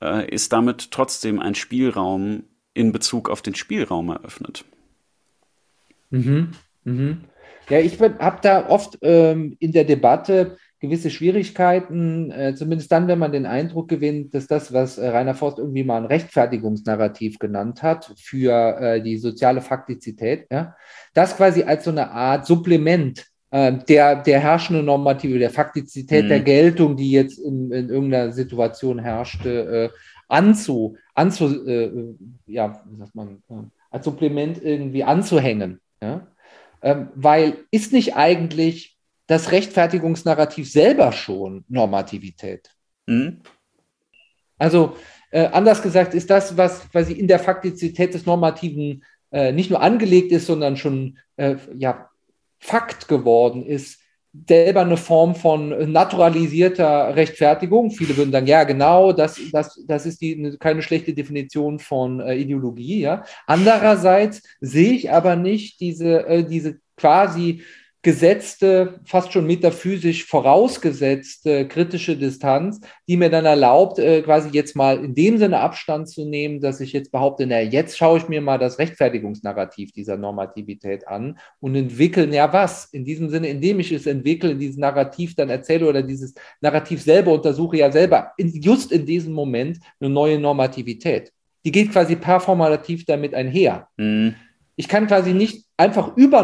[0.00, 4.64] äh, ist damit trotzdem ein Spielraum in Bezug auf den Spielraum eröffnet.
[6.10, 6.52] Mhm.
[6.84, 7.24] Mhm.
[7.68, 13.20] Ja, ich habe da oft ähm, in der Debatte gewisse Schwierigkeiten, äh, zumindest dann, wenn
[13.20, 17.84] man den Eindruck gewinnt, dass das, was äh, Rainer Forst irgendwie mal ein Rechtfertigungsnarrativ genannt
[17.84, 20.74] hat für äh, die soziale Faktizität, ja,
[21.14, 26.28] das quasi als so eine Art Supplement äh, der, der herrschenden Normative, der Faktizität mhm.
[26.28, 31.92] der Geltung, die jetzt in, in irgendeiner Situation herrschte, äh, anzu, anzu äh,
[32.46, 33.40] ja, wie sagt man,
[33.88, 35.80] als Supplement irgendwie anzuhängen.
[36.02, 36.26] Ja?
[36.82, 38.91] Ähm, weil ist nicht eigentlich
[39.26, 42.70] das Rechtfertigungsnarrativ selber schon Normativität.
[43.06, 43.42] Mhm.
[44.58, 44.96] Also
[45.34, 49.80] Äh, anders gesagt ist das, was quasi in der Faktizität des Normativen äh, nicht nur
[49.80, 52.10] angelegt ist, sondern schon äh, ja,
[52.58, 53.98] Fakt geworden ist,
[54.46, 57.90] selber eine Form von naturalisierter Rechtfertigung.
[57.92, 62.34] Viele würden sagen, ja, genau, das, das, das ist die, keine schlechte Definition von äh,
[62.36, 63.00] Ideologie.
[63.00, 63.24] Ja.
[63.46, 67.62] Andererseits sehe ich aber nicht diese, äh, diese quasi
[68.02, 75.02] gesetzte, fast schon metaphysisch vorausgesetzte kritische Distanz, die mir dann erlaubt, äh, quasi jetzt mal
[75.04, 78.40] in dem Sinne Abstand zu nehmen, dass ich jetzt behaupte, na, jetzt schaue ich mir
[78.40, 82.86] mal das Rechtfertigungsnarrativ dieser Normativität an und entwickle, ja was?
[82.86, 87.32] In diesem Sinne, indem ich es entwickle, dieses Narrativ dann erzähle oder dieses Narrativ selber
[87.32, 91.32] untersuche, ja selber in, just in diesem Moment eine neue Normativität.
[91.64, 93.86] Die geht quasi performativ damit einher.
[93.96, 94.34] Mhm.
[94.74, 96.42] Ich kann quasi nicht einfach über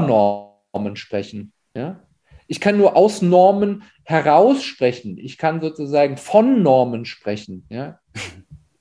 [0.78, 1.52] Normen sprechen.
[1.74, 2.00] Ja?
[2.46, 5.18] Ich kann nur aus Normen heraus sprechen.
[5.18, 7.66] Ich kann sozusagen von Normen sprechen.
[7.68, 8.00] Ja?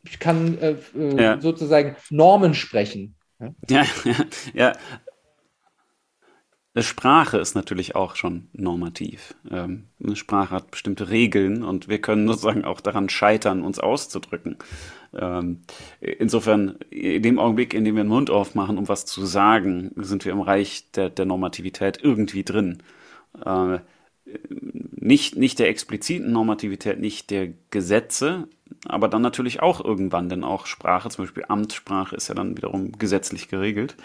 [0.03, 1.41] Ich kann äh, äh, ja.
[1.41, 3.15] sozusagen Normen sprechen.
[3.39, 3.85] Ja, ja,
[4.53, 4.73] ja.
[6.77, 6.83] Ja.
[6.83, 9.35] Sprache ist natürlich auch schon normativ.
[9.49, 14.57] Ähm, eine Sprache hat bestimmte Regeln und wir können sozusagen auch daran scheitern, uns auszudrücken.
[15.13, 15.61] Ähm,
[15.99, 20.25] insofern, in dem Augenblick, in dem wir den Mund aufmachen, um was zu sagen, sind
[20.25, 22.83] wir im Reich der, der Normativität irgendwie drin.
[23.43, 23.79] Äh,
[24.99, 28.47] nicht, nicht der expliziten Normativität, nicht der Gesetze,
[28.85, 32.91] aber dann natürlich auch irgendwann, denn auch Sprache, zum Beispiel Amtssprache, ist ja dann wiederum
[32.93, 33.95] gesetzlich geregelt.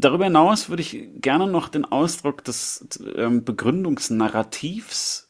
[0.00, 5.28] Darüber hinaus würde ich gerne noch den Ausdruck des ähm, Begründungsnarrativs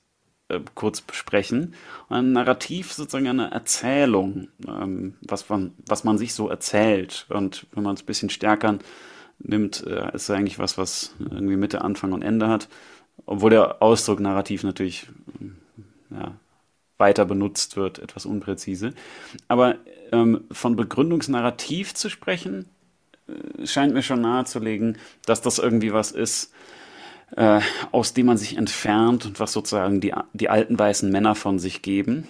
[0.48, 1.72] äh, kurz besprechen.
[2.10, 7.24] Ein Narrativ sozusagen eine Erzählung, ähm, was, man, was man sich so erzählt.
[7.30, 8.78] Und wenn man es ein bisschen stärker
[9.38, 12.68] nimmt, äh, ist es eigentlich was, was irgendwie Mitte, Anfang und Ende hat.
[13.24, 15.08] Obwohl der Ausdruck Narrativ natürlich
[15.40, 16.34] äh, ja,
[16.98, 18.92] weiter benutzt wird, etwas unpräzise.
[19.48, 19.76] Aber
[20.12, 22.66] ähm, von Begründungsnarrativ zu sprechen,
[23.64, 26.52] scheint mir schon nahezulegen, dass das irgendwie was ist,
[27.36, 27.60] äh,
[27.92, 31.82] aus dem man sich entfernt und was sozusagen die, die alten weißen Männer von sich
[31.82, 32.26] geben,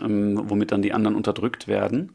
[0.00, 2.14] ähm, womit dann die anderen unterdrückt werden.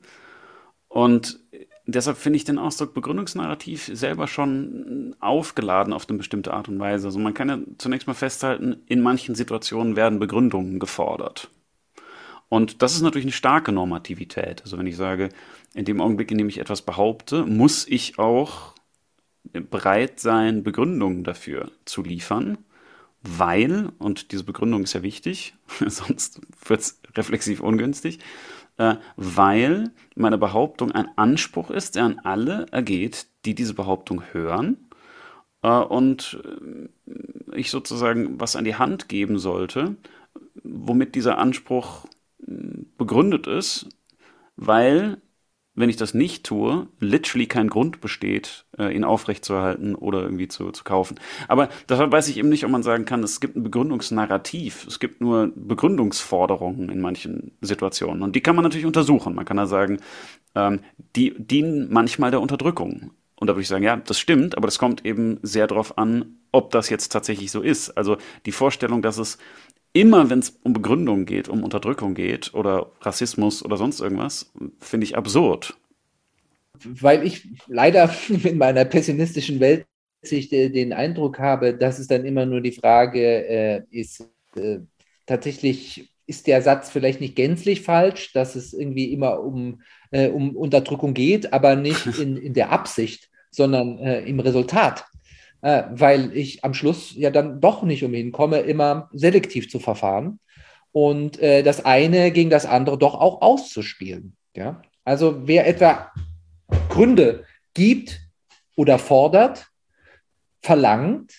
[0.88, 1.40] Und
[1.86, 7.08] deshalb finde ich den Ausdruck Begründungsnarrativ selber schon aufgeladen auf eine bestimmte Art und Weise.
[7.08, 11.50] Also man kann ja zunächst mal festhalten, in manchen Situationen werden Begründungen gefordert.
[12.54, 14.62] Und das ist natürlich eine starke Normativität.
[14.62, 15.30] Also wenn ich sage,
[15.74, 18.76] in dem Augenblick, in dem ich etwas behaupte, muss ich auch
[19.44, 22.60] bereit sein, Begründungen dafür zu liefern,
[23.24, 25.56] weil, und diese Begründung ist ja wichtig,
[25.88, 28.20] sonst wird es reflexiv ungünstig,
[28.78, 34.78] äh, weil meine Behauptung ein Anspruch ist, der an alle ergeht, die diese Behauptung hören
[35.64, 39.96] äh, und äh, ich sozusagen was an die Hand geben sollte,
[40.64, 42.06] womit dieser Anspruch
[42.98, 43.90] begründet ist,
[44.56, 45.22] weil
[45.76, 50.72] wenn ich das nicht tue, literally kein Grund besteht, äh, ihn aufrechtzuerhalten oder irgendwie zu,
[50.72, 51.20] zu kaufen.
[51.48, 54.86] Aber deshalb weiß ich eben nicht, ob man sagen kann, es gibt ein Begründungsnarrativ.
[54.86, 58.22] Es gibt nur Begründungsforderungen in manchen Situationen.
[58.22, 59.34] Und die kann man natürlich untersuchen.
[59.34, 59.98] Man kann da sagen,
[60.54, 60.82] ähm,
[61.16, 63.12] die dienen manchmal der Unterdrückung.
[63.36, 66.38] Und da würde ich sagen, ja, das stimmt, aber das kommt eben sehr darauf an,
[66.52, 67.90] ob das jetzt tatsächlich so ist.
[67.98, 69.40] Also die Vorstellung, dass es
[69.94, 75.06] immer, wenn es um Begründung geht, um Unterdrückung geht oder Rassismus oder sonst irgendwas, finde
[75.06, 75.78] ich absurd.
[76.84, 79.86] Weil ich leider in meiner pessimistischen Welt
[80.26, 84.26] den Eindruck habe, dass es dann immer nur die Frage äh, ist,
[84.56, 84.80] äh,
[85.26, 90.56] tatsächlich ist der Satz vielleicht nicht gänzlich falsch, dass es irgendwie immer um, äh, um
[90.56, 95.06] Unterdrückung geht, aber nicht in, in der Absicht, sondern äh, im Resultat
[95.64, 100.40] äh, weil ich am Schluss ja dann doch nicht umhin komme, immer selektiv zu verfahren
[100.92, 104.36] und äh, das eine gegen das andere doch auch auszuspielen.
[104.56, 104.82] Ja?
[105.06, 106.12] Also wer etwa
[106.90, 108.20] Gründe gibt
[108.76, 109.68] oder fordert,
[110.62, 111.34] verlangt,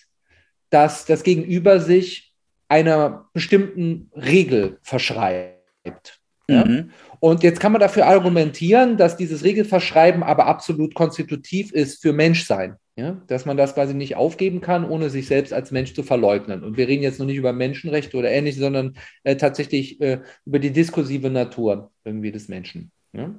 [0.70, 2.34] dass das Gegenüber sich
[2.68, 6.20] einer bestimmten Regel verschreibt.
[6.48, 6.64] Ja?
[6.64, 6.90] Mhm.
[7.20, 12.78] Und jetzt kann man dafür argumentieren, dass dieses Regelverschreiben aber absolut konstitutiv ist für Menschsein.
[12.96, 13.20] Ja?
[13.26, 16.62] Dass man das quasi nicht aufgeben kann, ohne sich selbst als Mensch zu verleugnen.
[16.62, 20.58] Und wir reden jetzt noch nicht über Menschenrechte oder ähnliches, sondern äh, tatsächlich äh, über
[20.58, 22.92] die diskursive Natur irgendwie des Menschen.
[23.12, 23.34] Ja?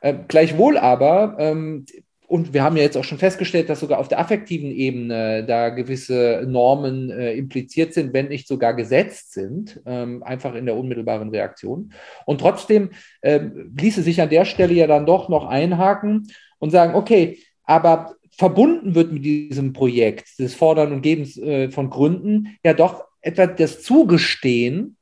[0.00, 1.86] Äh, gleichwohl aber ähm,
[2.30, 5.70] und wir haben ja jetzt auch schon festgestellt, dass sogar auf der affektiven Ebene da
[5.70, 11.30] gewisse Normen äh, impliziert sind, wenn nicht sogar gesetzt sind, ähm, einfach in der unmittelbaren
[11.30, 11.92] Reaktion.
[12.26, 12.90] Und trotzdem
[13.22, 13.40] äh,
[13.76, 16.28] ließe sich an der Stelle ja dann doch noch einhaken
[16.60, 21.90] und sagen, okay, aber verbunden wird mit diesem Projekt des Fordern und Gebens äh, von
[21.90, 24.96] Gründen ja doch etwa das Zugestehen,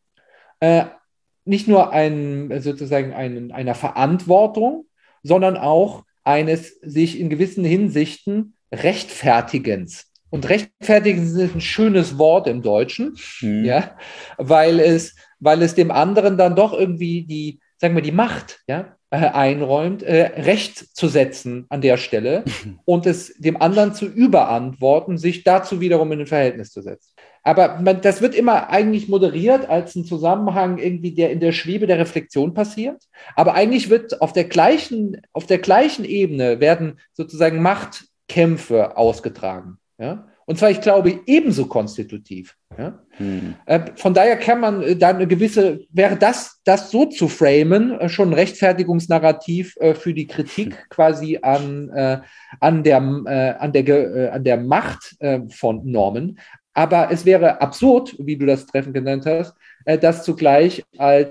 [0.59, 0.86] äh,
[1.45, 4.86] nicht nur ein, sozusagen ein, einer Verantwortung,
[5.22, 10.11] sondern auch eines sich in gewissen Hinsichten Rechtfertigens.
[10.30, 13.64] Und rechtfertigen ist ein schönes Wort im Deutschen, mhm.
[13.64, 13.97] ja,
[14.36, 18.97] weil es, weil es dem anderen dann doch irgendwie die, sagen wir, die Macht, ja,
[19.11, 22.44] einräumt, äh, Recht zu setzen an der Stelle
[22.84, 27.14] und es dem anderen zu überantworten, sich dazu wiederum in ein Verhältnis zu setzen.
[27.42, 31.86] Aber man, das wird immer eigentlich moderiert als ein Zusammenhang irgendwie, der in der Schwebe
[31.86, 33.02] der Reflexion passiert.
[33.36, 39.78] Aber eigentlich wird auf der gleichen, auf der gleichen Ebene werden sozusagen Machtkämpfe ausgetragen.
[39.98, 40.28] Ja?
[40.44, 42.57] Und zwar, ich glaube, ebenso konstitutiv.
[42.78, 42.96] Ja?
[43.16, 43.54] Hm.
[43.66, 47.98] Äh, von daher kann man äh, dann eine gewisse, wäre das, das so zu framen,
[47.98, 50.82] äh, schon ein Rechtfertigungsnarrativ für die Kritik hm.
[50.88, 51.90] quasi an,
[52.60, 55.16] an, der, an, der, an der Macht
[55.50, 56.38] von Normen.
[56.74, 59.54] Aber es wäre absurd, wie du das Treffen genannt hast,
[59.84, 61.28] das zugleich als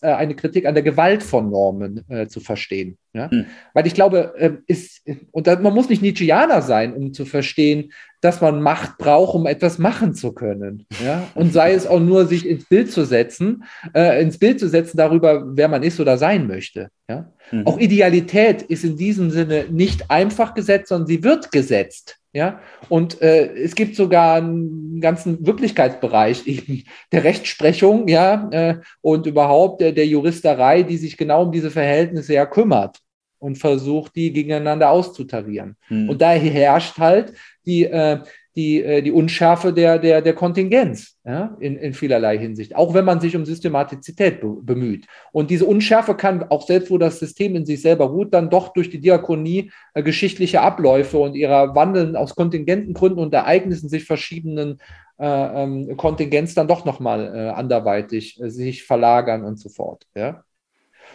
[0.00, 2.96] eine Kritik an der Gewalt von Normen äh, zu verstehen.
[3.12, 3.30] Ja?
[3.30, 3.46] Hm.
[3.74, 7.92] Weil ich glaube, äh, ist, und da, man muss nicht Nietzscheaner sein, um zu verstehen,
[8.20, 10.86] dass man Macht braucht, um etwas machen zu können.
[11.04, 11.28] Ja?
[11.34, 13.64] Und sei es auch nur, sich ins Bild zu setzen,
[13.94, 16.88] äh, ins Bild zu setzen darüber, wer man ist oder sein möchte.
[17.08, 17.32] Ja?
[17.50, 17.66] Mhm.
[17.66, 22.16] Auch Idealität ist in diesem Sinne nicht einfach gesetzt, sondern sie wird gesetzt.
[22.34, 29.26] Ja, und äh, es gibt sogar einen ganzen Wirklichkeitsbereich eben der Rechtsprechung, ja, äh, und
[29.26, 32.98] überhaupt der, der Juristerei, die sich genau um diese Verhältnisse ja kümmert
[33.38, 35.76] und versucht, die gegeneinander auszutarieren.
[35.88, 36.10] Hm.
[36.10, 37.32] Und da herrscht halt
[37.64, 38.20] die, äh,
[38.58, 43.04] die, äh, die Unschärfe der, der, der Kontingenz ja, in, in vielerlei Hinsicht, auch wenn
[43.04, 45.06] man sich um Systematizität be bemüht.
[45.30, 48.72] Und diese Unschärfe kann auch selbst, wo das System in sich selber ruht, dann doch
[48.72, 54.04] durch die Diakonie äh, geschichtliche Abläufe und ihrer Wandeln aus kontingenten Gründen und Ereignissen sich
[54.04, 54.78] verschiedenen
[55.20, 60.04] äh, ähm, Kontingenz dann doch nochmal äh, anderweitig äh, sich verlagern und so fort.
[60.16, 60.42] Ja.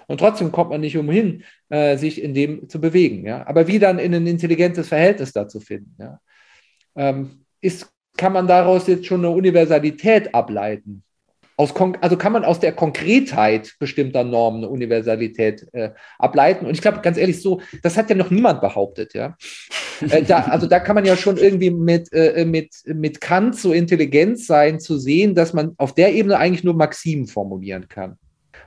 [0.08, 3.26] Und trotzdem kommt man nicht umhin, äh, sich in dem zu bewegen.
[3.26, 3.46] Ja?
[3.48, 6.20] Aber wie dann in ein intelligentes Verhältnis dazu finden, ja?
[6.96, 11.04] Ähm, ist, kann man daraus jetzt schon eine Universalität ableiten?
[11.56, 16.66] Aus, also kann man aus der Konkretheit bestimmter Normen eine Universalität äh, ableiten.
[16.66, 19.38] Und ich glaube, ganz ehrlich, so, das hat ja noch niemand behauptet, ja.
[20.02, 23.72] äh, da, also da kann man ja schon irgendwie mit, äh, mit, mit Kant so
[23.72, 28.18] intelligent sein, zu sehen, dass man auf der Ebene eigentlich nur Maximen formulieren kann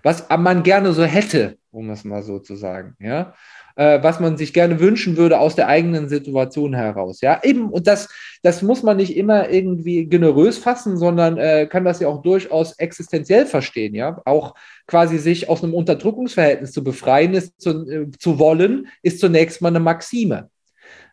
[0.07, 3.35] was man gerne so hätte, um es mal so zu sagen, ja,
[3.77, 7.87] äh, was man sich gerne wünschen würde aus der eigenen Situation heraus, ja, eben, und
[7.87, 8.09] das,
[8.43, 12.72] das muss man nicht immer irgendwie generös fassen, sondern äh, kann das ja auch durchaus
[12.79, 14.55] existenziell verstehen, ja, auch
[14.87, 19.68] quasi sich aus einem Unterdrückungsverhältnis zu befreien ist, zu, äh, zu wollen, ist zunächst mal
[19.68, 20.51] eine Maxime.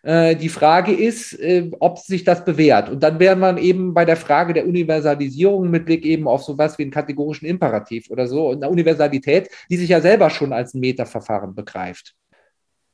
[0.03, 2.89] Äh, die Frage ist, äh, ob sich das bewährt.
[2.89, 6.77] Und dann wäre man eben bei der Frage der Universalisierung mit Blick eben auf sowas
[6.77, 10.73] wie einen kategorischen Imperativ oder so, und eine Universalität, die sich ja selber schon als
[10.73, 12.15] ein Metaverfahren begreift.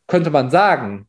[0.09, 1.07] Könnte man sagen,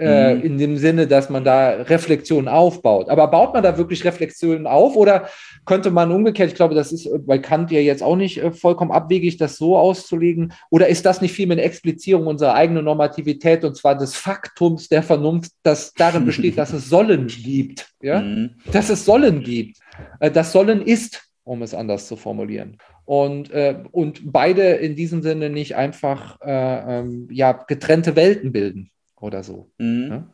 [0.00, 0.42] äh, mhm.
[0.42, 3.10] in dem Sinne, dass man da Reflexionen aufbaut.
[3.10, 5.28] Aber baut man da wirklich Reflexionen auf oder
[5.66, 8.92] könnte man umgekehrt, ich glaube, das ist bei Kant ja jetzt auch nicht äh, vollkommen
[8.92, 13.76] abwegig, das so auszulegen, oder ist das nicht vielmehr eine Explizierung unserer eigenen Normativität und
[13.76, 18.20] zwar des Faktums der Vernunft, das darin besteht, dass es Sollen gibt, ja?
[18.20, 18.54] Mhm.
[18.72, 19.78] dass es Sollen gibt.
[20.20, 22.78] Äh, das Sollen ist, um es anders zu formulieren.
[23.10, 28.92] Und, äh, und beide in diesem Sinne nicht einfach äh, ähm, ja, getrennte Welten bilden
[29.16, 29.68] oder so.
[29.78, 30.08] Mhm.
[30.08, 30.26] Ne?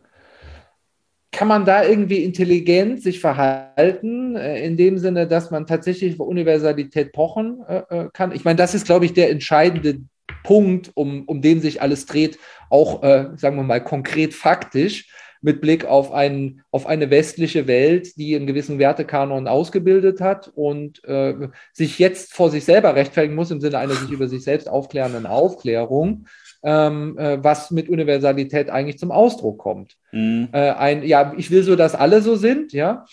[1.33, 6.27] Kann man da irgendwie intelligent sich verhalten, äh, in dem Sinne, dass man tatsächlich auf
[6.27, 8.33] Universalität pochen äh, äh kann?
[8.33, 10.01] Ich meine, das ist, glaube ich, der entscheidende
[10.45, 15.09] Punkt, um, um den sich alles dreht, auch, äh, sagen wir mal, konkret faktisch
[15.47, 21.05] mit Blick auf, ein, auf eine westliche Welt, die einen gewissen Wertekanon ausgebildet hat und
[21.05, 21.35] äh,
[21.73, 25.25] sich jetzt vor sich selber rechtfertigen muss im Sinne einer sich über sich selbst aufklärenden
[25.25, 26.27] Aufklärung
[26.65, 29.95] ähm, äh, was mit Universalität eigentlich zum Ausdruck kommt.
[30.11, 30.49] Mhm.
[30.51, 33.05] Äh, ein, ja, ich will so, dass alle so sind, ja.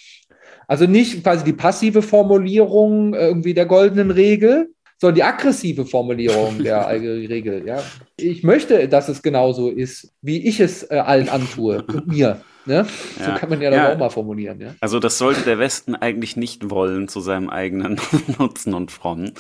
[0.68, 6.64] Also nicht quasi die passive Formulierung äh, irgendwie der goldenen Regel, sondern die aggressive Formulierung
[6.64, 7.68] der Regel.
[7.68, 7.84] Ja.
[8.18, 12.42] Ich möchte, dass es genauso ist, wie ich es äh, allen antue und mir.
[12.66, 12.86] Ne?
[13.20, 13.26] Ja.
[13.26, 13.94] So kann man ja dann ja.
[13.94, 14.62] auch mal formulieren.
[14.62, 14.76] Ja?
[14.80, 18.00] Also das sollte der Westen eigentlich nicht wollen zu seinem eigenen
[18.40, 19.34] Nutzen und Frommen,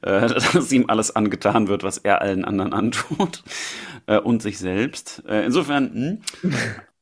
[0.00, 3.42] äh, dass ihm alles angetan wird, was er allen anderen antut
[4.06, 5.22] äh, und sich selbst.
[5.28, 6.22] Äh, insofern.
[6.42, 6.52] Hm?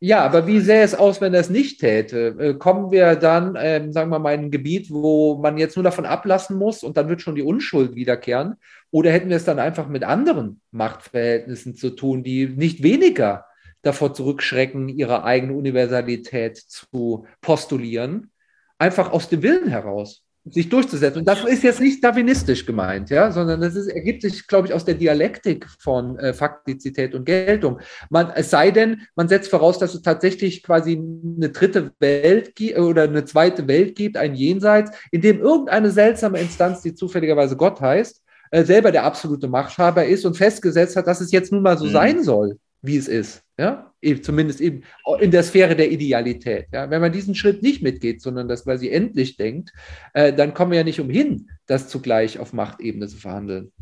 [0.01, 2.37] Ja, aber wie sähe es aus, wenn er es nicht täte?
[2.39, 5.83] Äh, kommen wir dann, ähm, sagen wir mal, in ein Gebiet, wo man jetzt nur
[5.83, 8.57] davon ablassen muss und dann wird schon die Unschuld wiederkehren?
[8.91, 13.45] Oder hätten wir es dann einfach mit anderen Machtverhältnissen zu tun, die nicht weniger
[13.83, 18.31] davor zurückschrecken, ihre eigene Universalität zu postulieren,
[18.79, 20.25] einfach aus dem Willen heraus.
[20.53, 21.21] sich durchzusetzen.
[21.21, 24.75] Und das ist jetzt nicht darwinistisch gemeint, ja, sondern das ist, ergibt sich, glaube ich,
[24.75, 27.81] aus der Dialektik von äh, Faktizität und Geltung.
[28.11, 32.79] Man, es sei denn, man setzt voraus, dass es tatsächlich quasi eine dritte Welt gibt
[32.79, 37.81] oder eine zweite Welt gibt, ein Jenseits, in dem irgendeine seltsame Instanz, die zufälligerweise Gott
[37.81, 41.79] heißt, äh, selber der absolute Machthaber ist und festgesetzt hat, dass es jetzt nun mal
[41.79, 41.91] so mhm.
[41.91, 43.43] sein soll, wie es ist.
[43.59, 43.93] Ja,
[44.23, 44.83] zumindest eben
[45.21, 46.67] in der Sphäre der Idealität.
[46.73, 49.73] Ja, wenn man diesen Schritt nicht mitgeht, sondern das quasi endlich denkt,
[50.15, 53.73] äh, dann kommen wir ja nicht umhin, das zugleich auf Machtebene zu verhandeln.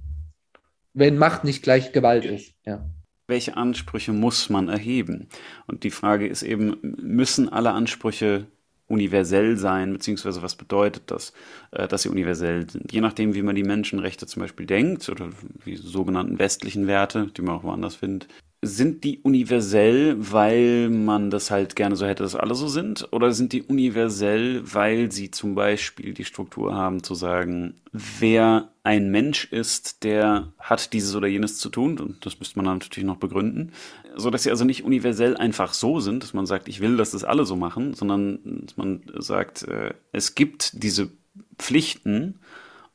[0.94, 2.54] Wenn Macht nicht gleich Gewalt ist.
[2.64, 2.88] Ja.
[3.28, 5.28] Welche Ansprüche muss man erheben?
[5.66, 8.46] Und die Frage ist eben, müssen alle Ansprüche
[8.88, 11.32] universell sein, beziehungsweise was bedeutet das,
[11.72, 12.92] äh, dass sie universell sind.
[12.92, 15.30] Je nachdem, wie man die Menschenrechte zum Beispiel denkt oder
[15.64, 18.28] die sogenannten westlichen Werte, die man auch woanders findet,
[18.62, 23.06] sind die universell, weil man das halt gerne so hätte, dass alle so sind?
[23.12, 29.10] Oder sind die universell, weil sie zum Beispiel die Struktur haben, zu sagen, wer ein
[29.10, 33.06] Mensch ist, der hat dieses oder jenes zu tun, und das müsste man dann natürlich
[33.06, 33.72] noch begründen,
[34.16, 37.10] so dass sie also nicht universell einfach so sind, dass man sagt, ich will, dass
[37.10, 41.10] das alle so machen, sondern dass man sagt, äh, es gibt diese
[41.58, 42.40] Pflichten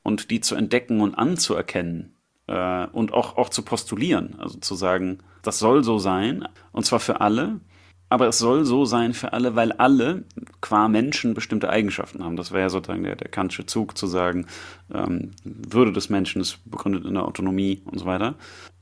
[0.02, 2.14] und die zu entdecken und anzuerkennen
[2.52, 7.00] äh, und auch, auch zu postulieren, also zu sagen, das soll so sein, und zwar
[7.00, 7.62] für alle,
[8.10, 10.26] aber es soll so sein für alle, weil alle
[10.60, 12.36] qua Menschen bestimmte Eigenschaften haben.
[12.36, 14.48] Das wäre ja sozusagen der, der Kantsche Zug zu sagen,
[14.94, 18.36] ähm, Würde des Menschen ist begründet in der Autonomie und so weiter.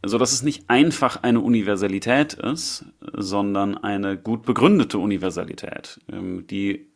[0.03, 6.87] So dass es nicht einfach eine Universalität ist, sondern eine gut begründete Universalität, ähm, die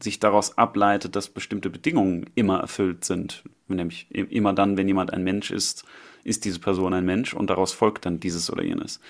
[0.00, 3.42] sich daraus ableitet, dass bestimmte Bedingungen immer erfüllt sind.
[3.68, 5.84] Nämlich immer dann, wenn jemand ein Mensch ist,
[6.24, 9.00] ist diese Person ein Mensch und daraus folgt dann dieses oder jenes.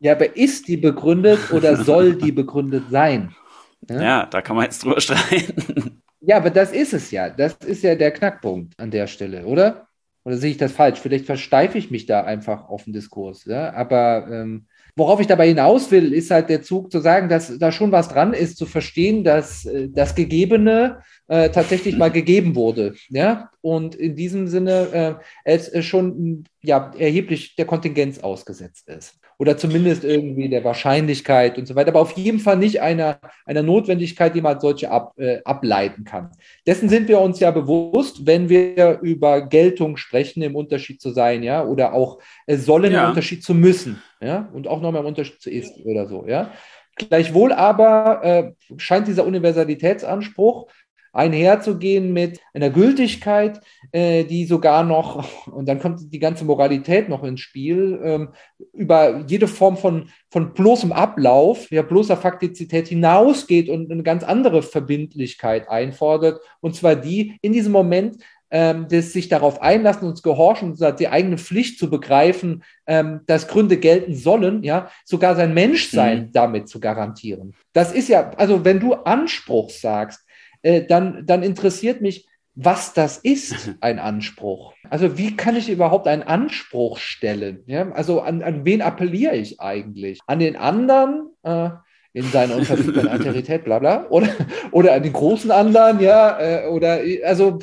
[0.00, 3.34] Ja, aber ist die begründet oder soll die begründet sein?
[3.88, 4.02] Ja?
[4.02, 6.02] ja, da kann man jetzt drüber streiten.
[6.20, 7.30] Ja, aber das ist es ja.
[7.30, 9.86] Das ist ja der Knackpunkt an der Stelle, oder?
[10.24, 10.98] Oder sehe ich das falsch?
[10.98, 13.44] Vielleicht versteife ich mich da einfach auf den Diskurs.
[13.44, 13.72] Ja?
[13.74, 14.66] Aber ähm,
[14.98, 18.08] worauf ich dabei hinaus will, ist halt der Zug zu sagen, dass da schon was
[18.08, 22.94] dran ist, zu verstehen, dass äh, das Gegebene äh, tatsächlich mal gegeben wurde.
[23.08, 23.50] Ja?
[23.60, 30.04] Und in diesem Sinne äh, es schon ja, erheblich der Kontingenz ausgesetzt ist oder zumindest
[30.04, 34.40] irgendwie der Wahrscheinlichkeit und so weiter, aber auf jeden Fall nicht einer, einer Notwendigkeit, die
[34.40, 36.30] man solche ab, äh, ableiten kann.
[36.66, 41.44] Dessen sind wir uns ja bewusst, wenn wir über Geltung sprechen, im Unterschied zu sein,
[41.44, 43.04] ja, oder auch äh, sollen ja.
[43.04, 46.50] im Unterschied zu müssen, ja, und auch nochmal im Unterschied zu ist oder so, ja.
[46.96, 50.66] Gleichwohl aber äh, scheint dieser Universalitätsanspruch
[51.12, 53.60] einherzugehen mit einer Gültigkeit,
[53.92, 58.28] äh, die sogar noch, und dann kommt die ganze Moralität noch ins Spiel, ähm,
[58.72, 64.62] über jede Form von, von bloßem Ablauf, ja, bloßer Faktizität hinausgeht und eine ganz andere
[64.62, 68.16] Verbindlichkeit einfordert, und zwar die in diesem Moment,
[68.50, 73.76] ähm, des sich darauf einlassen, uns gehorchen, die eigene Pflicht zu begreifen, ähm, dass Gründe
[73.76, 76.32] gelten sollen, ja, sogar sein Menschsein mhm.
[76.32, 77.54] damit zu garantieren.
[77.72, 80.24] Das ist ja, also wenn du Anspruch sagst,
[80.62, 84.74] äh, dann, dann interessiert mich, was das ist, ein Anspruch.
[84.90, 87.62] Also wie kann ich überhaupt einen Anspruch stellen?
[87.66, 87.92] Ja?
[87.92, 90.18] Also an, an wen appelliere ich eigentlich?
[90.26, 91.30] An den anderen?
[91.42, 91.70] Äh,
[92.14, 94.28] in seiner unverfügbaren Alterität, bla bla, oder,
[94.72, 97.58] oder an den großen anderen, ja, äh, oder also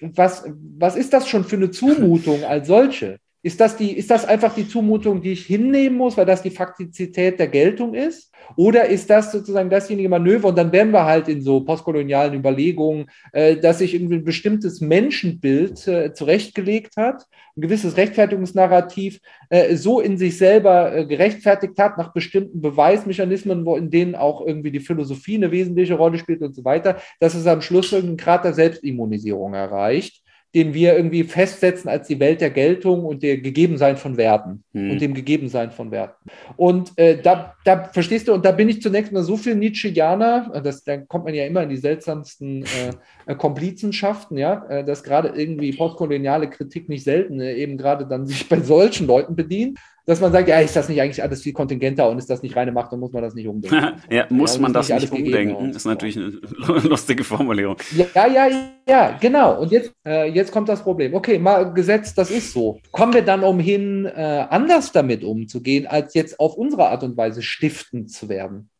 [0.00, 0.44] was,
[0.78, 3.18] was ist das schon für eine Zumutung als solche?
[3.46, 6.50] Ist das, die, ist das einfach die Zumutung, die ich hinnehmen muss, weil das die
[6.50, 8.32] Faktizität der Geltung ist?
[8.56, 10.48] Oder ist das sozusagen dasjenige Manöver?
[10.48, 14.80] Und dann wären wir halt in so postkolonialen Überlegungen, äh, dass sich irgendwie ein bestimmtes
[14.80, 17.24] Menschenbild äh, zurechtgelegt hat,
[17.56, 23.76] ein gewisses Rechtfertigungsnarrativ äh, so in sich selber äh, gerechtfertigt hat, nach bestimmten Beweismechanismen, wo
[23.76, 27.46] in denen auch irgendwie die Philosophie eine wesentliche Rolle spielt und so weiter, dass es
[27.46, 30.24] am Schluss irgendeinen Grad der Selbstimmunisierung erreicht
[30.56, 34.90] den wir irgendwie festsetzen als die Welt der Geltung und der Gegebensein von Werten hm.
[34.90, 36.30] und dem Gegebensein von Werten.
[36.56, 40.58] Und äh, da, da verstehst du, und da bin ich zunächst mal so viel Nietzscheaner,
[40.64, 42.92] das, da kommt man ja immer in die seltsamsten äh
[43.34, 48.48] Komplizenschaften, ja, äh, dass gerade irgendwie postkoloniale Kritik nicht selten äh, eben gerade dann sich
[48.48, 52.08] bei solchen Leuten bedient dass man sagt, ja, ist das nicht eigentlich alles viel kontingenter
[52.08, 54.00] und ist das nicht reine Macht, dann muss man das nicht umdenken.
[54.10, 57.76] ja, muss ja, man das nicht, nicht umdenken, ist natürlich eine lustige Formulierung.
[58.14, 58.48] Ja, ja,
[58.88, 59.60] ja, genau.
[59.60, 61.12] Und jetzt, äh, jetzt kommt das Problem.
[61.14, 62.78] Okay, mal Gesetz, das ist so.
[62.92, 67.42] Kommen wir dann umhin, äh, anders damit umzugehen, als jetzt auf unsere Art und Weise
[67.42, 68.70] stiftend zu werden?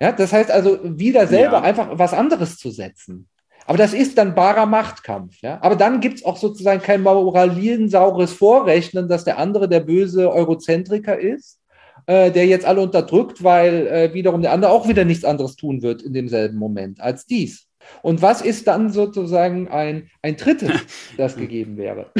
[0.00, 1.62] Ja, das heißt also, wieder selber ja.
[1.62, 3.28] einfach was anderes zu setzen.
[3.66, 5.40] Aber das ist dann barer Machtkampf.
[5.40, 5.58] Ja?
[5.62, 11.18] Aber dann gibt es auch sozusagen kein moraliensaures Vorrechnen, dass der andere der böse Eurozentriker
[11.18, 11.60] ist,
[12.06, 15.82] äh, der jetzt alle unterdrückt, weil äh, wiederum der andere auch wieder nichts anderes tun
[15.82, 17.66] wird in demselben Moment als dies.
[18.02, 20.70] Und was ist dann sozusagen ein, ein drittes,
[21.16, 22.10] das gegeben wäre?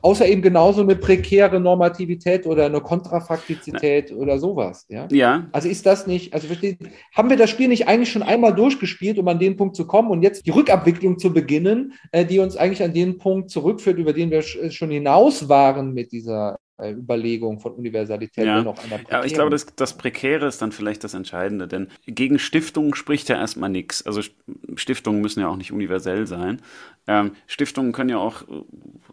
[0.00, 4.16] Außer eben genauso eine prekäre Normativität oder eine Kontrafaktizität Na.
[4.16, 4.86] oder sowas.
[4.88, 5.06] Ja?
[5.10, 5.46] ja.
[5.52, 6.48] Also ist das nicht, also
[7.14, 10.10] haben wir das Spiel nicht eigentlich schon einmal durchgespielt, um an den Punkt zu kommen
[10.10, 14.12] und jetzt die Rückabwicklung zu beginnen, äh, die uns eigentlich an den Punkt zurückführt, über
[14.12, 18.62] den wir schon hinaus waren mit dieser äh, Überlegung von Universalität ja.
[18.62, 22.38] noch einer Ja, ich glaube, das, das Prekäre ist dann vielleicht das Entscheidende, denn gegen
[22.38, 24.04] Stiftungen spricht ja erstmal nichts.
[24.04, 24.20] Also
[24.74, 26.60] Stiftungen müssen ja auch nicht universell sein.
[27.06, 28.42] Ähm, Stiftungen können ja auch,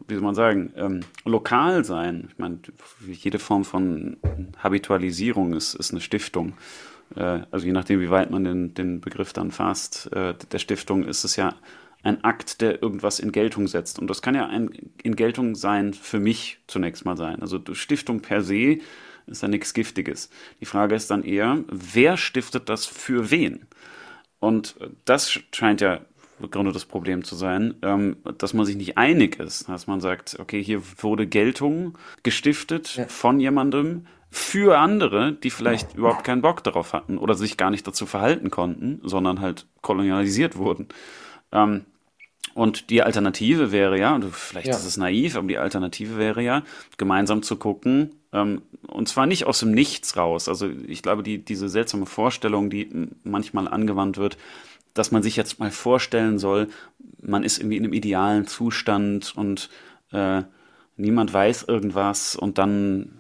[0.10, 2.30] wie soll man sagen, ähm, lokal sein.
[2.32, 2.60] Ich meine,
[3.08, 4.18] jede Form von
[4.58, 6.54] Habitualisierung ist, ist eine Stiftung.
[7.16, 11.04] Äh, also je nachdem, wie weit man den, den Begriff dann fasst, äh, der Stiftung
[11.04, 11.56] ist es ja
[12.02, 14.00] ein Akt, der irgendwas in Geltung setzt.
[14.00, 14.70] Und das kann ja ein
[15.04, 17.42] in Geltung sein für mich zunächst mal sein.
[17.42, 18.80] Also Stiftung per se
[19.28, 20.30] ist ja nichts Giftiges.
[20.62, 23.68] Die Frage ist dann eher, wer stiftet das für wen?
[24.40, 26.02] Und das scheint ja
[26.74, 30.64] das Problem zu sein, ähm, dass man sich nicht einig ist, dass man sagt, okay,
[30.64, 33.08] hier wurde Geltung gestiftet ja.
[33.08, 37.88] von jemandem für andere, die vielleicht überhaupt keinen Bock darauf hatten oder sich gar nicht
[37.88, 40.88] dazu verhalten konnten, sondern halt kolonialisiert wurden.
[41.52, 41.86] Ähm,
[42.54, 44.76] und die Alternative wäre ja, und vielleicht ja.
[44.76, 46.64] ist es naiv, aber die Alternative wäre ja,
[46.98, 50.48] gemeinsam zu gucken, ähm, und zwar nicht aus dem Nichts raus.
[50.48, 52.90] Also ich glaube, die, diese seltsame Vorstellung, die
[53.24, 54.38] manchmal angewandt wird,
[54.94, 56.68] dass man sich jetzt mal vorstellen soll,
[57.22, 59.70] man ist irgendwie in einem idealen Zustand und
[60.12, 60.44] äh,
[60.98, 63.20] niemand weiß irgendwas und dann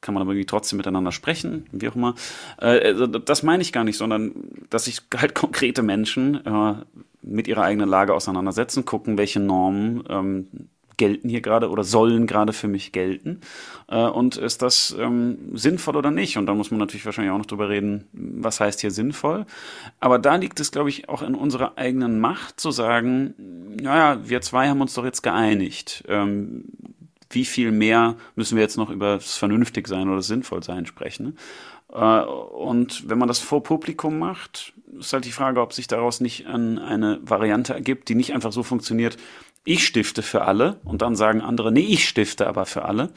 [0.00, 2.14] kann man aber irgendwie trotzdem miteinander sprechen, wie auch immer.
[2.58, 4.32] Äh, also das meine ich gar nicht, sondern
[4.70, 6.74] dass sich halt konkrete Menschen äh,
[7.22, 10.46] mit ihrer eigenen Lage auseinandersetzen, gucken, welche Normen ähm,
[11.00, 13.40] gelten hier gerade oder sollen gerade für mich gelten.
[13.88, 16.36] Äh, und ist das ähm, sinnvoll oder nicht?
[16.36, 19.46] Und da muss man natürlich wahrscheinlich auch noch drüber reden, was heißt hier sinnvoll.
[19.98, 23.34] Aber da liegt es, glaube ich, auch in unserer eigenen Macht zu sagen,
[23.80, 26.04] naja, wir zwei haben uns doch jetzt geeinigt.
[26.06, 26.64] Ähm,
[27.30, 31.38] wie viel mehr müssen wir jetzt noch über das vernünftig sein oder sinnvoll sein sprechen?
[31.92, 36.20] Äh, und wenn man das vor Publikum macht, ist halt die Frage, ob sich daraus
[36.20, 39.16] nicht eine Variante ergibt, die nicht einfach so funktioniert,
[39.64, 43.10] ich stifte für alle und dann sagen andere, nee, ich stifte aber für alle,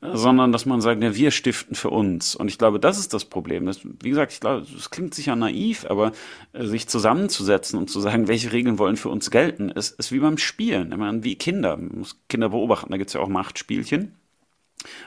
[0.00, 2.36] sondern dass man sagt, ja, wir stiften für uns.
[2.36, 3.66] Und ich glaube, das ist das Problem.
[3.66, 6.12] Das, wie gesagt, ich glaube, es klingt sicher naiv, aber
[6.52, 10.20] äh, sich zusammenzusetzen und zu sagen, welche Regeln wollen für uns gelten, ist, ist wie
[10.20, 10.92] beim Spielen.
[10.92, 11.76] Ich meine, wie Kinder.
[11.76, 12.90] Man muss Kinder beobachten.
[12.90, 14.14] Da gibt es ja auch Machtspielchen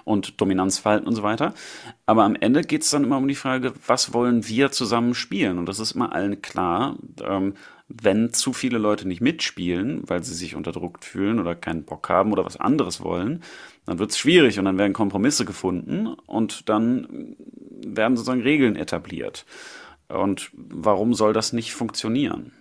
[0.03, 1.53] und Dominanzverhalten und so weiter.
[2.05, 5.57] Aber am Ende geht es dann immer um die Frage, was wollen wir zusammen spielen?
[5.57, 7.53] Und das ist immer allen klar, ähm,
[8.01, 12.31] wenn zu viele Leute nicht mitspielen, weil sie sich unterdrückt fühlen oder keinen Bock haben
[12.31, 13.43] oder was anderes wollen,
[13.85, 17.35] dann wird es schwierig und dann werden Kompromisse gefunden und dann
[17.85, 19.45] werden sozusagen Regeln etabliert.
[20.07, 22.51] Und warum soll das nicht funktionieren?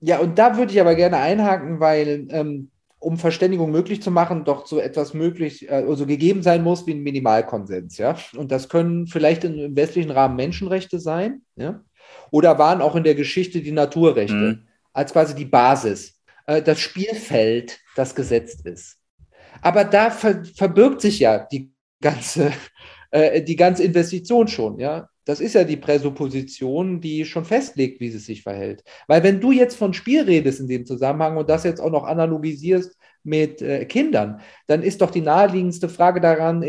[0.00, 4.44] Ja, und da würde ich aber gerne einhaken, weil ähm, um Verständigung möglich zu machen,
[4.44, 8.16] doch so etwas möglich, also gegeben sein muss wie ein Minimalkonsens, ja.
[8.36, 11.82] Und das können vielleicht im westlichen Rahmen Menschenrechte sein, ja,
[12.30, 14.63] oder waren auch in der Geschichte die Naturrechte mhm.
[14.94, 18.96] Als quasi die Basis, äh, das Spielfeld, das gesetzt ist.
[19.60, 22.52] Aber da ver verbirgt sich ja die ganze,
[23.10, 25.08] äh, die ganze Investition schon, ja.
[25.26, 28.84] Das ist ja die Präsupposition, die schon festlegt, wie es sich verhält.
[29.06, 32.04] Weil wenn du jetzt von Spiel redest in dem Zusammenhang und das jetzt auch noch
[32.04, 36.62] analogisierst mit äh, Kindern, dann ist doch die naheliegendste Frage daran,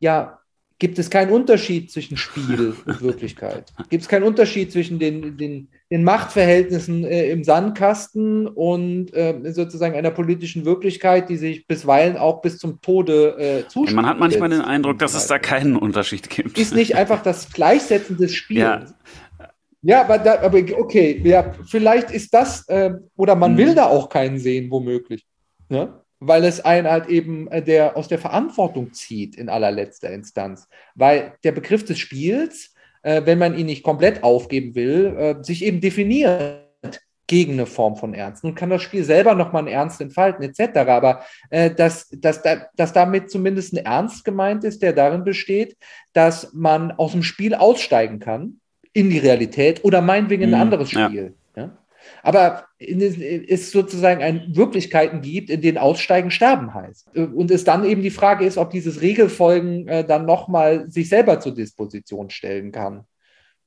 [0.00, 0.38] ja,
[0.84, 3.72] gibt es keinen Unterschied zwischen Spiel und Wirklichkeit?
[3.88, 9.94] Gibt es keinen Unterschied zwischen den, den, den Machtverhältnissen äh, im Sandkasten und äh, sozusagen
[9.94, 13.96] einer politischen Wirklichkeit, die sich bisweilen auch bis zum Tode äh, zuspielt?
[13.96, 16.58] Man hat manchmal den Eindruck, dass es da keinen Unterschied gibt.
[16.58, 18.60] Ist nicht einfach das Gleichsetzen des Spiels.
[18.60, 18.84] Ja.
[19.80, 23.58] Ja, aber, da, aber okay, ja, vielleicht ist das, äh, oder man hm.
[23.58, 25.26] will da auch keinen sehen, womöglich.
[25.70, 26.03] Ja?
[26.26, 30.68] Weil es einen halt eben äh, der, aus der Verantwortung zieht in allerletzter Instanz.
[30.94, 35.64] Weil der Begriff des Spiels, äh, wenn man ihn nicht komplett aufgeben will, äh, sich
[35.64, 36.64] eben definiert
[37.26, 38.44] gegen eine Form von Ernst.
[38.44, 40.76] Nun kann das Spiel selber nochmal einen Ernst entfalten, etc.
[40.78, 42.42] Aber äh, dass, dass,
[42.76, 45.76] dass damit zumindest ein Ernst gemeint ist, der darin besteht,
[46.12, 48.60] dass man aus dem Spiel aussteigen kann
[48.92, 51.34] in die Realität oder meinetwegen in ein mhm, anderes Spiel.
[51.34, 51.43] Ja.
[52.24, 57.14] Aber es sozusagen ein Wirklichkeiten gibt, in denen Aussteigen sterben heißt.
[57.14, 61.38] Und es dann eben die Frage ist, ob dieses Regelfolgen äh, dann nochmal sich selber
[61.40, 63.04] zur Disposition stellen kann,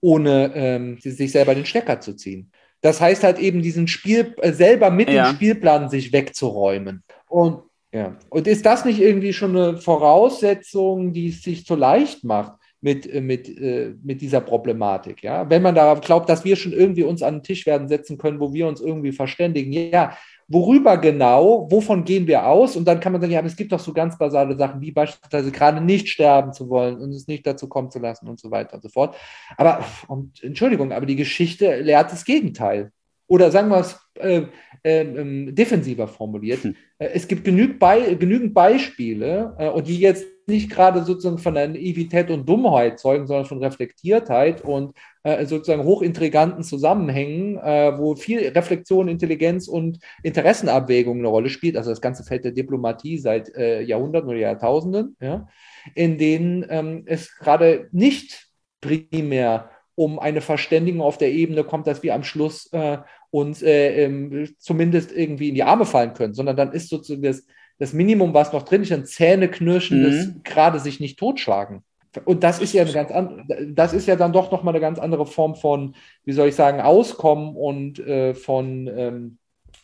[0.01, 2.51] ohne ähm, sich selber den Stecker zu ziehen.
[2.81, 5.27] Das heißt halt eben, diesen Spiel äh, selber mit ja.
[5.27, 7.03] dem Spielplan sich wegzuräumen.
[7.29, 7.61] Und
[7.93, 12.53] ja, und ist das nicht irgendwie schon eine Voraussetzung, die es sich so leicht macht?
[12.81, 15.23] Mit, äh, mit, äh, mit dieser Problematik.
[15.23, 15.49] Ja?
[15.49, 18.39] Wenn man darauf glaubt, dass wir schon irgendwie uns an den Tisch werden setzen können,
[18.39, 20.17] wo wir uns irgendwie verständigen, ja,
[20.47, 22.75] worüber genau, wovon gehen wir aus?
[22.75, 24.91] Und dann kann man sagen, ja, aber es gibt doch so ganz basale Sachen, wie
[24.91, 28.49] beispielsweise gerade nicht sterben zu wollen und es nicht dazu kommen zu lassen und so
[28.49, 29.15] weiter und so fort.
[29.57, 32.91] Aber, und, Entschuldigung, aber die Geschichte lehrt das Gegenteil.
[33.27, 34.43] Oder sagen wir es äh,
[34.83, 36.63] äh, ähm, defensiver formuliert.
[36.63, 36.75] Hm.
[36.97, 41.53] Äh, es gibt genügend, Be genügend Beispiele, äh, und die jetzt nicht gerade sozusagen von
[41.53, 44.93] Naivität und Dummheit zeugen, sondern von Reflektiertheit und
[45.23, 51.75] äh, sozusagen hochintriganten Zusammenhängen, äh, wo viel Reflexion, Intelligenz und Interessenabwägung eine Rolle spielt.
[51.77, 55.47] Also das ganze Feld der Diplomatie seit Jahrhunderten oder Jahrtausenden, ja,
[55.95, 58.47] in denen ähm, es gerade nicht
[58.81, 62.99] primär um eine Verständigung auf der Ebene kommt, dass wir am Schluss äh,
[63.31, 67.45] uns äh, ähm, zumindest irgendwie in die Arme fallen können, sondern dann ist sozusagen das,
[67.79, 70.41] das Minimum, was noch drin ist, ein Zähneknirschendes, mhm.
[70.43, 71.83] gerade sich nicht totschlagen.
[72.25, 74.97] Und das ist ja eine ganz andere, das ist ja dann doch nochmal eine ganz
[74.97, 79.37] andere Form von, wie soll ich sagen, Auskommen und äh, von ähm,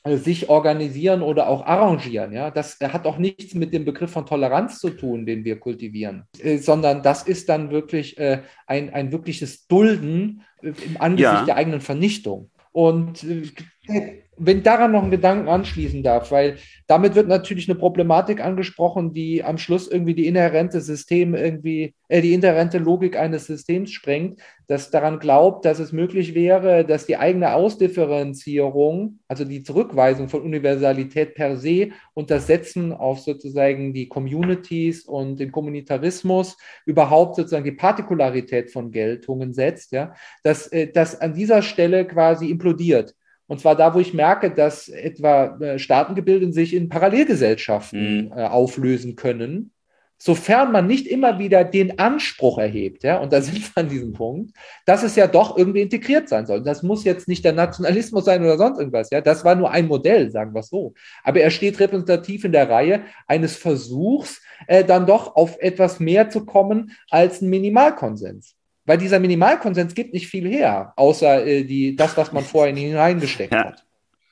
[0.05, 2.33] sich organisieren oder auch arrangieren.
[2.33, 2.51] Ja?
[2.51, 6.57] Das hat auch nichts mit dem Begriff von Toleranz zu tun, den wir kultivieren, äh,
[6.57, 11.45] sondern das ist dann wirklich äh, ein, ein wirkliches Dulden äh, im Angesicht ja.
[11.45, 12.49] der eigenen Vernichtung.
[12.71, 16.57] Und äh, wenn daran noch einen Gedanken anschließen darf, weil
[16.87, 22.21] damit wird natürlich eine Problematik angesprochen, die am Schluss irgendwie die inhärente System irgendwie, äh,
[22.21, 27.17] die inhärente Logik eines Systems sprengt, das daran glaubt, dass es möglich wäre, dass die
[27.17, 34.07] eigene Ausdifferenzierung, also die Zurückweisung von Universalität per se und das Setzen auf sozusagen die
[34.07, 40.13] Communities und den Kommunitarismus überhaupt sozusagen die Partikularität von Geltungen setzt, ja,
[40.43, 43.15] dass äh, das an dieser Stelle quasi implodiert.
[43.53, 48.31] Und zwar da, wo ich merke, dass etwa äh, Staatengebilde sich in Parallelgesellschaften mhm.
[48.35, 49.69] äh, auflösen können,
[50.17, 54.13] sofern man nicht immer wieder den Anspruch erhebt, ja, und da sind wir an diesem
[54.13, 56.63] Punkt, dass es ja doch irgendwie integriert sein soll.
[56.63, 59.21] Das muss jetzt nicht der Nationalismus sein oder sonst irgendwas, ja.
[59.21, 60.95] Das war nur ein Modell, sagen wir es so.
[61.23, 66.31] Aber er steht repräsentativ in der Reihe eines Versuchs, äh, dann doch auf etwas mehr
[66.31, 68.55] zu kommen als ein Minimalkonsens.
[68.85, 73.53] Weil dieser Minimalkonsens gibt nicht viel her, außer äh, die, das, was man vorhin hineingesteckt
[73.53, 73.65] ja.
[73.65, 73.85] hat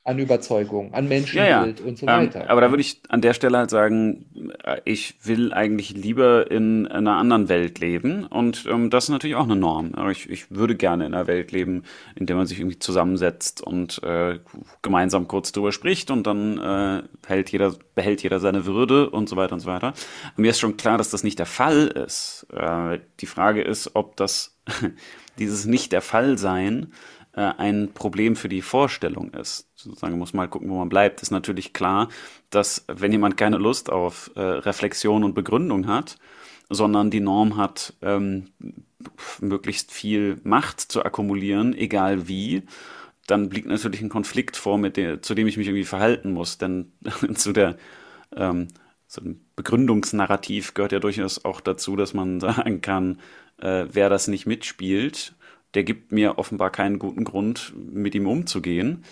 [0.04, 1.88] an Überzeugung, an Menschenbild ja, ja.
[1.88, 2.50] und so ähm, weiter.
[2.50, 4.26] aber da würde ich an der Stelle halt sagen,
[4.64, 9.36] äh, ich will eigentlich lieber in einer anderen Welt leben und ähm, das ist natürlich
[9.36, 9.94] auch eine Norm.
[9.94, 11.84] Aber ich, ich würde gerne in einer Welt leben,
[12.16, 14.40] in der man sich irgendwie zusammensetzt und äh,
[14.82, 19.36] gemeinsam kurz drüber spricht und dann äh, hält jeder, behält jeder seine Würde und so
[19.36, 19.94] weiter und so weiter.
[20.36, 22.48] Und mir ist schon klar, dass das nicht der Fall ist.
[22.52, 24.58] Äh, die Frage ist, ob das
[25.38, 25.92] dieses nicht
[27.34, 29.68] äh, ein Problem für die Vorstellung ist.
[29.74, 31.22] Sozusagen muss mal gucken, wo man bleibt.
[31.22, 32.08] Ist natürlich klar,
[32.50, 36.18] dass wenn jemand keine Lust auf äh, Reflexion und Begründung hat,
[36.68, 38.48] sondern die Norm hat, ähm,
[39.40, 42.62] möglichst viel Macht zu akkumulieren, egal wie,
[43.26, 46.58] dann liegt natürlich ein Konflikt vor, mit der, zu dem ich mich irgendwie verhalten muss.
[46.58, 46.92] Denn
[47.34, 47.76] zu der
[48.36, 48.68] ähm,
[49.06, 53.20] so ein Begründungsnarrativ gehört ja durchaus auch dazu, dass man sagen kann,
[53.58, 55.34] äh, wer das nicht mitspielt,
[55.74, 59.04] der gibt mir offenbar keinen guten Grund, mit ihm umzugehen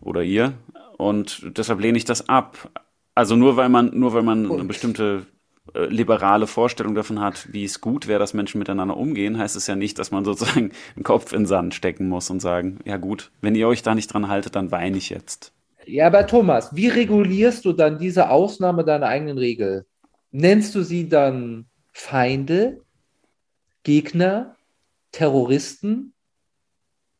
[0.00, 0.54] oder ihr.
[0.98, 2.70] Und deshalb lehne ich das ab.
[3.14, 5.26] Also nur weil man, nur weil man eine bestimmte
[5.74, 9.66] äh, liberale Vorstellung davon hat, wie es gut wäre, dass Menschen miteinander umgehen, heißt es
[9.66, 12.96] ja nicht, dass man sozusagen den Kopf in den Sand stecken muss und sagen, ja
[12.96, 15.52] gut, wenn ihr euch da nicht dran haltet, dann weine ich jetzt.
[15.86, 19.86] Ja, aber Thomas, wie regulierst du dann diese Ausnahme deiner eigenen Regel?
[20.32, 22.82] Nennst du sie dann Feinde,
[23.84, 24.55] Gegner,
[25.16, 26.12] Terroristen.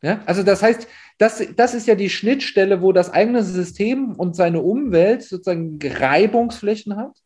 [0.03, 0.86] Ja, also das heißt,
[1.16, 6.97] das, das ist ja die Schnittstelle, wo das eigene System und seine Umwelt sozusagen Reibungsflächen
[6.97, 7.16] hat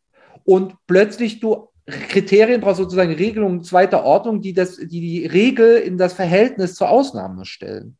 [0.45, 5.97] und plötzlich du Kriterien brauchst, sozusagen Regelungen zweiter Ordnung, die, das, die die Regel in
[5.97, 7.97] das Verhältnis zur Ausnahme stellen.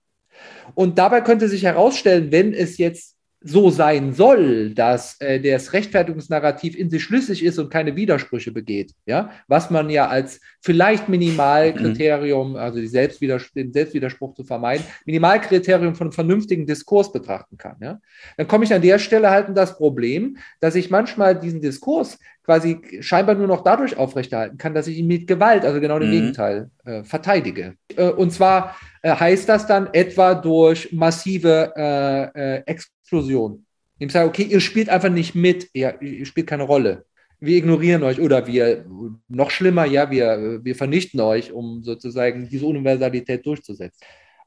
[0.73, 6.75] Und dabei könnte sich herausstellen, wenn es jetzt so sein soll, dass äh, das Rechtfertigungsnarrativ
[6.75, 12.55] in sich schlüssig ist und keine Widersprüche begeht, ja, was man ja als vielleicht Minimalkriterium,
[12.55, 17.99] also die Selbstwiders den Selbstwiderspruch zu vermeiden, Minimalkriterium von vernünftigen Diskurs betrachten kann, ja,
[18.37, 22.19] dann komme ich an der Stelle halt in das Problem, dass ich manchmal diesen Diskurs
[22.43, 26.09] quasi scheinbar nur noch dadurch aufrechterhalten kann, dass ich ihn mit Gewalt, also genau dem
[26.09, 26.13] mhm.
[26.13, 27.75] Gegenteil, äh, verteidige.
[27.95, 33.65] Äh, und zwar äh, heißt das dann etwa durch massive äh, äh, Explosion.
[33.99, 37.05] Ich sage, okay, ihr spielt einfach nicht mit, ihr, ihr spielt keine Rolle.
[37.39, 38.85] Wir ignorieren euch oder wir,
[39.27, 43.99] noch schlimmer, ja, wir, wir vernichten euch, um sozusagen diese Universalität durchzusetzen.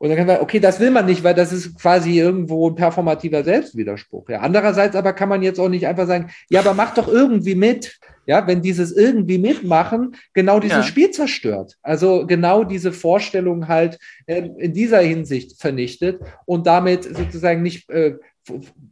[0.04, 2.74] Und dann kann man, okay, das will man nicht, weil das ist quasi irgendwo ein
[2.74, 4.28] performativer Selbstwiderspruch.
[4.28, 4.40] Ja.
[4.40, 7.98] Andererseits aber kann man jetzt auch nicht einfach sagen, ja, aber mach doch irgendwie mit.
[8.26, 10.82] Ja, wenn dieses irgendwie mitmachen genau dieses ja.
[10.82, 11.78] Spiel zerstört.
[11.82, 18.16] Also genau diese Vorstellung halt äh, in dieser Hinsicht vernichtet und damit sozusagen nicht äh,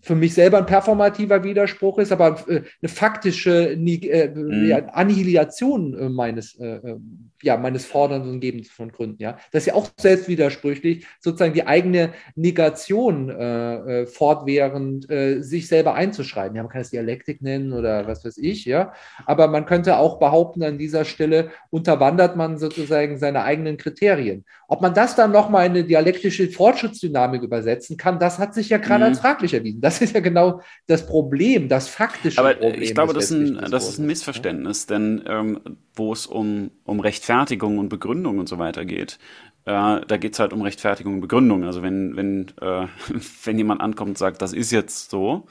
[0.01, 4.89] für mich selber ein performativer Widerspruch ist, aber äh, eine faktische äh, mhm.
[4.93, 6.59] Annihilation äh, meines,
[7.43, 9.23] ja, meines Forderns und Gebens von Gründen.
[9.23, 15.95] Ja, das ist ja auch selbstwidersprüchlich, sozusagen die eigene Negation äh, fortwährend äh, sich selber
[15.95, 16.57] einzuschreiben.
[16.57, 18.93] Ja, man kann es Dialektik nennen oder was weiß ich, ja.
[19.27, 24.45] Aber man könnte auch behaupten, an dieser Stelle unterwandert man sozusagen seine eigenen Kriterien.
[24.69, 28.79] Ob man das dann nochmal in eine dialektische Fortschrittsdynamik übersetzen kann, das hat sich ja
[28.79, 29.11] gerade mhm.
[29.11, 29.81] als fraglich erwiesen.
[29.81, 32.83] Das ist ja genau das Problem, das faktische Aber Problem.
[32.83, 35.61] Ich glaube, das, ein, das ist ein Missverständnis, denn ähm,
[35.95, 39.19] wo es um, um Rechtfertigung und Begründung und so weiter geht,
[39.65, 41.65] äh, da geht es halt um Rechtfertigung und Begründung.
[41.65, 42.87] Also wenn, wenn, äh,
[43.45, 45.47] wenn jemand ankommt und sagt, das ist jetzt so,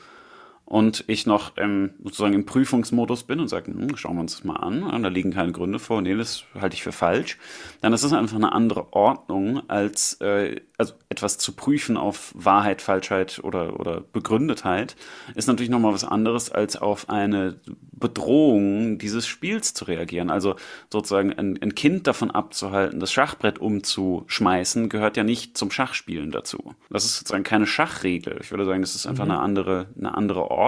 [0.72, 4.46] und ich noch ähm, sozusagen im Prüfungsmodus bin und sage, hm, schauen wir uns das
[4.46, 7.38] mal an, da liegen keine Gründe vor, nee, das halte ich für falsch,
[7.82, 12.82] dann ist es einfach eine andere Ordnung, als äh, also etwas zu prüfen auf Wahrheit,
[12.82, 14.96] Falschheit oder, oder Begründetheit,
[15.36, 17.60] ist natürlich nochmal was anderes, als auf eine
[17.92, 20.32] Bedrohung dieses Spiels zu reagieren.
[20.32, 20.56] Also
[20.90, 26.74] sozusagen ein, ein Kind davon abzuhalten, das Schachbrett umzuschmeißen, gehört ja nicht zum Schachspielen dazu.
[26.90, 28.40] Das ist sozusagen keine Schachregel.
[28.42, 29.32] Ich würde sagen, das ist einfach mhm.
[29.32, 30.61] eine andere, eine andere Ordnung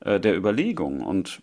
[0.00, 1.00] äh, der Überlegung.
[1.02, 1.42] Und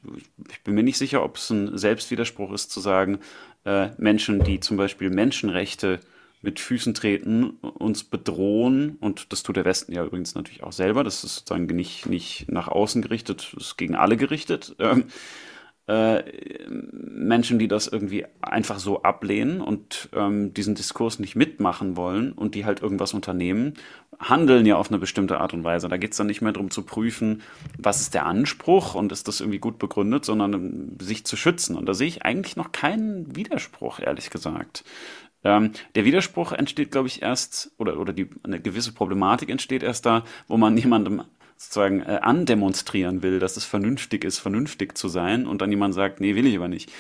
[0.50, 3.20] ich bin mir nicht sicher, ob es ein Selbstwiderspruch ist zu sagen,
[3.66, 6.00] äh, Menschen, die zum Beispiel Menschenrechte
[6.42, 11.04] mit Füßen treten, uns bedrohen, und das tut der Westen ja übrigens natürlich auch selber,
[11.04, 14.76] das ist sozusagen nicht, nicht nach außen gerichtet, das ist gegen alle gerichtet.
[14.80, 15.06] Ähm,
[15.88, 16.24] äh,
[16.68, 22.56] Menschen, die das irgendwie einfach so ablehnen und ähm, diesen Diskurs nicht mitmachen wollen und
[22.56, 23.76] die halt irgendwas unternehmen,
[24.20, 25.88] handeln ja auf eine bestimmte Art und Weise.
[25.88, 27.44] Da geht es dann nicht mehr darum zu prüfen,
[27.78, 31.76] was ist der Anspruch und ist das irgendwie gut begründet, sondern um, sich zu schützen.
[31.76, 34.84] Und da sehe ich eigentlich noch keinen Widerspruch, ehrlich gesagt.
[35.44, 40.08] Ähm, der Widerspruch entsteht, glaube ich, erst, oder, oder die, eine gewisse Problematik entsteht erst
[40.08, 41.22] da, wo man jemandem
[41.58, 46.20] sozusagen äh, andemonstrieren will, dass es vernünftig ist, vernünftig zu sein und dann jemand sagt,
[46.20, 46.92] nee, will ich aber nicht.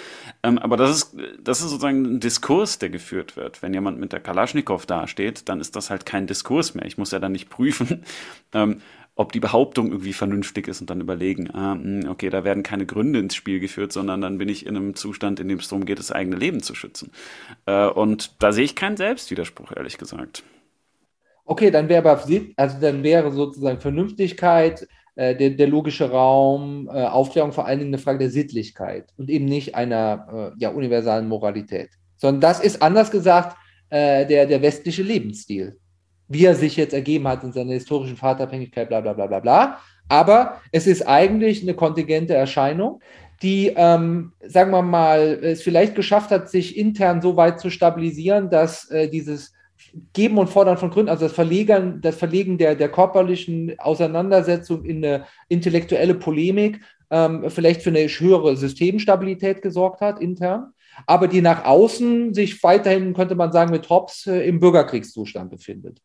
[0.44, 3.62] Ähm, aber das ist, das ist sozusagen ein Diskurs, der geführt wird.
[3.62, 6.86] Wenn jemand mit der Kalaschnikow dasteht, dann ist das halt kein Diskurs mehr.
[6.86, 8.04] Ich muss ja dann nicht prüfen,
[8.54, 8.82] ähm,
[9.18, 12.86] ob die Behauptung irgendwie vernünftig ist und dann überlegen, ah, hm, okay, da werden keine
[12.86, 15.86] Gründe ins Spiel geführt, sondern dann bin ich in einem Zustand, in dem es darum
[15.86, 17.12] geht, das eigene Leben zu schützen.
[17.66, 20.44] Äh, und da sehe ich keinen Selbstwiderspruch, ehrlich gesagt.
[21.46, 22.24] Okay, dann wäre aber,
[22.58, 27.94] also dann wäre sozusagen Vernünftigkeit, äh, der, der, logische Raum, äh, Aufklärung vor allen Dingen
[27.94, 31.90] eine Frage der Sittlichkeit und eben nicht einer äh, ja, universalen Moralität.
[32.18, 33.56] Sondern das ist anders gesagt
[33.90, 35.78] äh, der, der westliche Lebensstil
[36.28, 39.80] wie er sich jetzt ergeben hat in seiner historischen Vaterabhängigkeit, bla bla bla bla bla.
[40.08, 43.02] Aber es ist eigentlich eine kontingente Erscheinung,
[43.42, 48.50] die, ähm, sagen wir mal, es vielleicht geschafft hat, sich intern so weit zu stabilisieren,
[48.50, 49.54] dass äh, dieses
[50.14, 55.04] Geben und Fordern von Gründen, also das Verlegen, das Verlegen der, der körperlichen Auseinandersetzung in
[55.04, 60.74] eine intellektuelle Polemik, ähm, vielleicht für eine höhere Systemstabilität gesorgt hat, intern,
[61.06, 66.02] aber die nach außen sich weiterhin, könnte man sagen, mit Hobbes äh, im Bürgerkriegszustand befindet.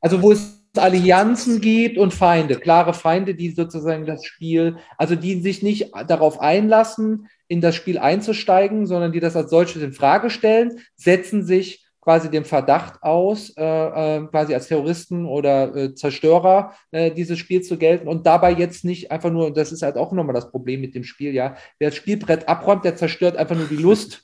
[0.00, 5.40] Also wo es Allianzen gibt und Feinde, klare Feinde, die sozusagen das Spiel, also die
[5.40, 10.30] sich nicht darauf einlassen, in das Spiel einzusteigen, sondern die das als solches in Frage
[10.30, 16.72] stellen, setzen sich quasi dem Verdacht aus, äh, äh, quasi als Terroristen oder äh, Zerstörer
[16.92, 20.12] äh, dieses Spiel zu gelten und dabei jetzt nicht einfach nur, das ist halt auch
[20.12, 23.66] nochmal das Problem mit dem Spiel, ja, wer das Spielbrett abräumt, der zerstört einfach nur
[23.66, 24.22] die Lust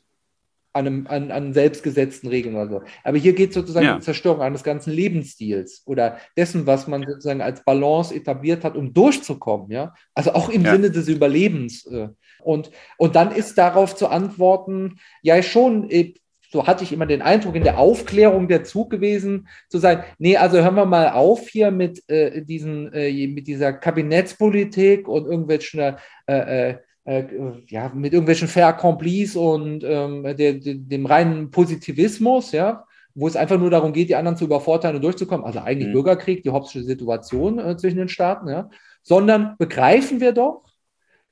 [0.73, 2.83] an, einem, an, an selbstgesetzten Regeln oder so.
[3.03, 3.95] Aber hier geht es sozusagen ja.
[3.97, 8.95] um Zerstörung eines ganzen Lebensstils oder dessen, was man sozusagen als Balance etabliert hat, um
[8.95, 9.73] durchzukommen.
[9.73, 9.93] Ja?
[10.15, 10.73] Also auch im ja.
[10.73, 11.85] Sinne des Überlebens.
[11.87, 12.11] Äh.
[12.43, 16.15] Und, und dann ist darauf zu antworten, ja schon, äh,
[16.53, 20.37] so hatte ich immer den Eindruck, in der Aufklärung der Zug gewesen, zu sein, nee,
[20.37, 25.97] also hören wir mal auf hier mit, äh, diesen, äh, mit dieser Kabinettspolitik und irgendwelchen
[26.27, 27.25] äh, äh äh,
[27.67, 32.85] ja, mit irgendwelchen Fair Accomplis und ähm, der, der, dem reinen Positivismus, ja,
[33.15, 35.95] wo es einfach nur darum geht, die anderen zu übervorteilen und durchzukommen, also eigentlich mhm.
[35.95, 38.71] Bürgerkrieg, die Hobbsche Situation äh, zwischen den Staaten, ja,
[39.03, 40.63] sondern begreifen wir doch,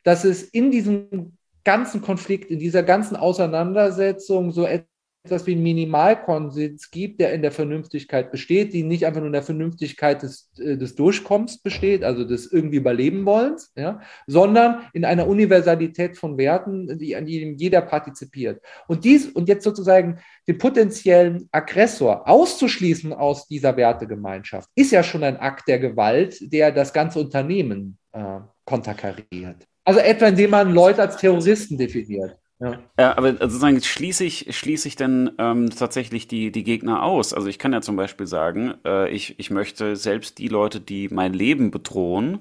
[0.02, 4.89] dass es in diesem ganzen Konflikt, in dieser ganzen Auseinandersetzung so etwas
[5.24, 9.42] wie einen Minimalkonsens gibt, der in der Vernünftigkeit besteht, die nicht einfach nur in der
[9.42, 15.26] Vernünftigkeit des, äh, des Durchkommens besteht, also des irgendwie Überleben wollens, ja, sondern in einer
[15.26, 18.62] Universalität von Werten, die an jedem jeder partizipiert.
[18.88, 25.22] Und dies und jetzt sozusagen den potenziellen Aggressor auszuschließen aus dieser Wertegemeinschaft, ist ja schon
[25.22, 29.66] ein Akt der Gewalt, der das ganze Unternehmen äh, konterkariert.
[29.84, 32.38] Also etwa indem man Leute als Terroristen definiert.
[32.60, 32.78] Ja.
[32.98, 37.32] ja, aber sozusagen schließe ich, schließe ich denn ähm, tatsächlich die, die Gegner aus?
[37.32, 41.08] Also ich kann ja zum Beispiel sagen, äh, ich, ich möchte selbst die Leute, die
[41.08, 42.40] mein Leben bedrohen,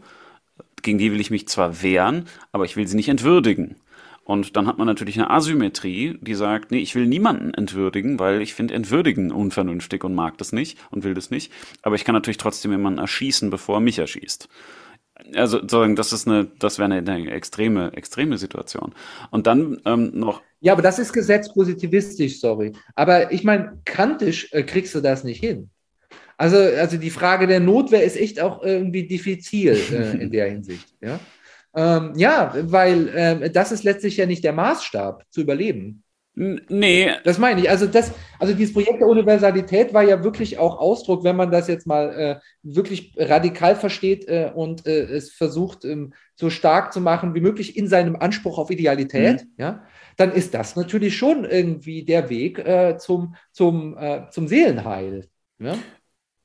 [0.82, 3.76] gegen die will ich mich zwar wehren, aber ich will sie nicht entwürdigen.
[4.26, 8.42] Und dann hat man natürlich eine Asymmetrie, die sagt, nee, ich will niemanden entwürdigen, weil
[8.42, 11.52] ich finde Entwürdigen unvernünftig und mag das nicht und will das nicht.
[11.82, 14.50] Aber ich kann natürlich trotzdem jemanden erschießen, bevor er mich erschießt
[15.36, 18.94] also sozusagen, das ist eine, das wäre eine, eine, extreme, extreme Situation.
[19.32, 20.42] Und dann ähm, noch.
[20.62, 22.74] Ja, aber das ist gesetzpositivistisch, sorry.
[22.96, 25.70] Aber ich meine, kantisch äh, kriegst du das nicht hin.
[26.38, 30.88] Also, also die Frage der Notwehr ist echt auch irgendwie diffizil äh, in der Hinsicht.
[31.02, 31.20] Ja,
[31.76, 36.04] ähm, ja weil äh, das ist letztlich ja nicht der Maßstab zu überleben.
[36.40, 37.12] Nee.
[37.26, 37.70] Das meine ich.
[37.70, 41.68] Also, das, also dieses Projekt der Universalität war ja wirklich auch Ausdruck, wenn man das
[41.68, 47.02] jetzt mal äh, wirklich radikal versteht äh, und äh, es versucht, ähm, so stark zu
[47.02, 49.50] machen wie möglich in seinem Anspruch auf Idealität, mhm.
[49.58, 49.84] ja,
[50.16, 55.28] dann ist das natürlich schon irgendwie der Weg äh, zum, zum, äh, zum Seelenheil,
[55.60, 55.76] ja?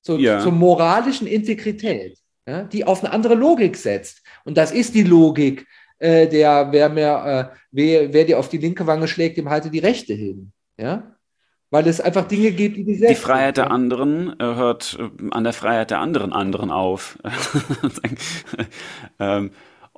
[0.03, 0.41] Zu, ja.
[0.41, 2.19] zur moralischen Integrität,
[2.49, 2.65] ja?
[2.65, 4.23] die auf eine andere Logik setzt.
[4.45, 5.67] Und das ist die Logik
[5.99, 9.71] äh, der, wer mir, äh, wer, wer dir auf die linke Wange schlägt, dem halte
[9.71, 10.53] die rechte hin.
[10.79, 11.17] Ja?
[11.71, 13.21] Weil es einfach Dinge gibt, die die selbst.
[13.21, 17.19] Die Freiheit der anderen äh, hört äh, an der Freiheit der anderen anderen auf.
[19.19, 19.51] ähm,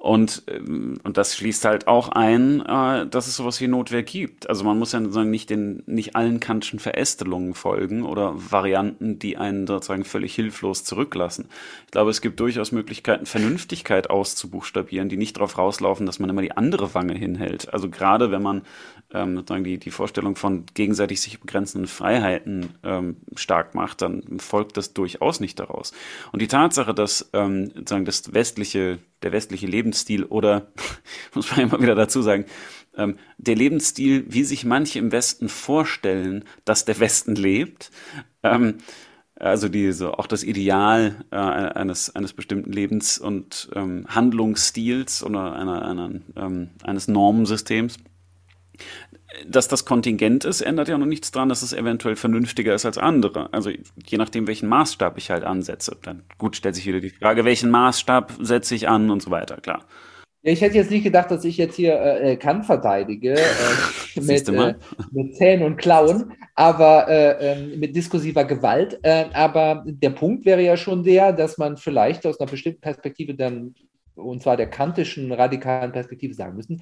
[0.07, 4.49] und, ähm, und das schließt halt auch ein, äh, dass es sowas wie Notwehr gibt.
[4.49, 9.37] Also man muss ja sozusagen nicht, den, nicht allen kantischen Verästelungen folgen oder Varianten, die
[9.37, 11.49] einen sozusagen völlig hilflos zurücklassen.
[11.87, 16.43] Ich glaube, es gibt durchaus Möglichkeiten, Vernünftigkeit auszubuchstabieren, die nicht darauf rauslaufen, dass man immer
[16.43, 17.75] die andere Wange hinhält.
[17.75, 18.63] Also gerade wenn man
[19.13, 24.77] ähm, sozusagen die, die Vorstellung von gegenseitig sich begrenzenden Freiheiten ähm, stark macht, dann folgt
[24.77, 25.93] das durchaus nicht daraus.
[26.33, 30.73] Und die Tatsache, dass ähm, sozusagen das westliche, der westliche Lebensstil oder,
[31.35, 32.47] muss man immer wieder dazu sagen,
[32.97, 37.91] ähm, der Lebensstil, wie sich manche im Westen vorstellen, dass der Westen lebt,
[38.43, 38.79] ähm,
[39.39, 45.87] also diese, auch das Ideal äh, eines, eines bestimmten Lebens- und ähm, Handlungsstils oder einer,
[45.87, 47.99] einer, ähm, eines Normensystems
[49.47, 52.99] dass das Kontingent ist, ändert ja noch nichts daran, dass es eventuell vernünftiger ist als
[52.99, 53.53] andere.
[53.53, 55.97] Also je nachdem, welchen Maßstab ich halt ansetze.
[56.03, 59.57] Dann gut stellt sich wieder die Frage, welchen Maßstab setze ich an und so weiter,
[59.57, 59.85] klar.
[60.49, 63.41] Ich hätte jetzt nicht gedacht, dass ich jetzt hier äh, äh Kant verteidige äh,
[64.21, 64.75] mit, äh,
[65.11, 69.01] mit Zähnen und Klauen, aber äh, ähm, mit diskursiver Gewalt.
[69.03, 73.35] Äh, aber der Punkt wäre ja schon der, dass man vielleicht aus einer bestimmten Perspektive
[73.35, 73.75] dann,
[74.15, 76.81] und zwar der kantischen radikalen Perspektive sagen müssen,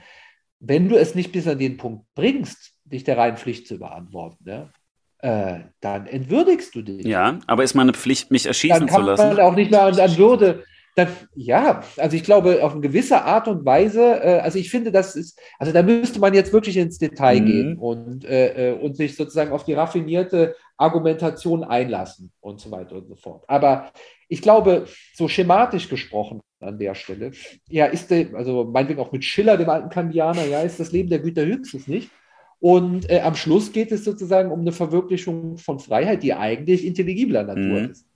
[0.66, 4.44] wenn du es nicht bis an den Punkt bringst, dich der reinen Pflicht zu beantworten,
[4.46, 4.70] ja,
[5.18, 7.06] äh, dann entwürdigst du dich.
[7.06, 9.22] Ja, aber ist meine Pflicht, mich erschießen zu lassen?
[9.22, 10.64] Dann kann man auch nicht mehr an, an Würde.
[10.96, 14.92] Dann, ja, also ich glaube, auf eine gewisse Art und Weise, äh, also ich finde,
[14.92, 17.46] das ist, also da müsste man jetzt wirklich ins Detail mhm.
[17.46, 22.96] gehen und, äh, äh und sich sozusagen auf die raffinierte Argumentation einlassen und so weiter
[22.96, 23.44] und so fort.
[23.48, 23.92] Aber
[24.28, 27.32] ich glaube, so schematisch gesprochen an der Stelle,
[27.68, 31.10] ja, ist der, also meinetwegen auch mit Schiller, dem alten Kandianer, ja, ist das Leben
[31.10, 32.10] der Güter höchstens nicht.
[32.58, 37.44] Und äh, am Schluss geht es sozusagen um eine Verwirklichung von Freiheit, die eigentlich intelligibler
[37.44, 37.90] Natur mhm.
[37.90, 38.06] ist.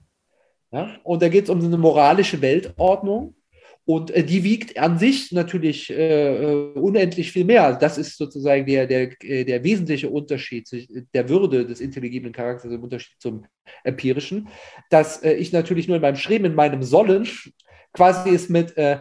[0.71, 0.95] Ja?
[1.03, 3.35] Und da geht es um eine moralische Weltordnung,
[3.89, 7.73] und äh, die wiegt an sich natürlich äh, äh, unendlich viel mehr.
[7.73, 10.69] Das ist sozusagen der, der, äh, der wesentliche Unterschied
[11.15, 13.47] der Würde des intelligiblen Charakters im Unterschied zum
[13.83, 14.47] empirischen,
[14.91, 17.27] dass äh, ich natürlich nur in meinem Streben, in meinem Sollen
[17.91, 18.99] quasi es mit, äh,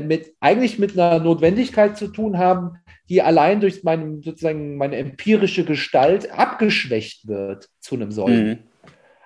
[0.00, 2.78] mit eigentlich mit einer Notwendigkeit zu tun haben,
[3.10, 8.48] die allein durch meinem, sozusagen meine empirische Gestalt abgeschwächt wird zu einem Sollen.
[8.48, 8.71] Mhm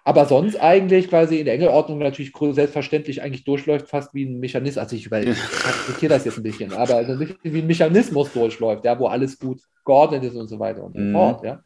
[0.07, 4.79] aber sonst eigentlich quasi in der Engelordnung natürlich selbstverständlich eigentlich durchläuft, fast wie ein Mechanismus.
[4.79, 9.09] Also ich, ich das jetzt ein bisschen, aber also wie ein Mechanismus durchläuft, ja, wo
[9.09, 11.13] alles gut geordnet ist und so weiter und so mhm.
[11.13, 11.43] fort.
[11.43, 11.61] Ja.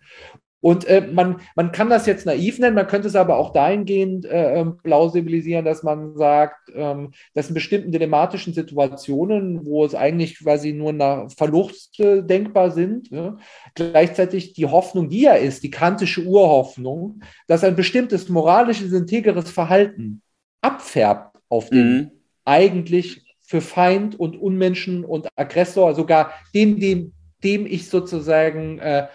[0.60, 4.26] Und äh, man, man kann das jetzt naiv nennen, man könnte es aber auch dahingehend
[4.26, 10.38] äh, ähm, plausibilisieren, dass man sagt, ähm, dass in bestimmten dilematischen Situationen, wo es eigentlich
[10.38, 13.38] quasi nur nach Verlust äh, denkbar sind, ja,
[13.74, 20.20] gleichzeitig die Hoffnung, die ja ist, die kantische Urhoffnung, dass ein bestimmtes moralisches, integeres Verhalten
[20.60, 22.10] abfärbt auf den mhm.
[22.44, 29.08] eigentlich für Feind und Unmenschen und Aggressor, sogar dem, dem, dem ich sozusagen äh,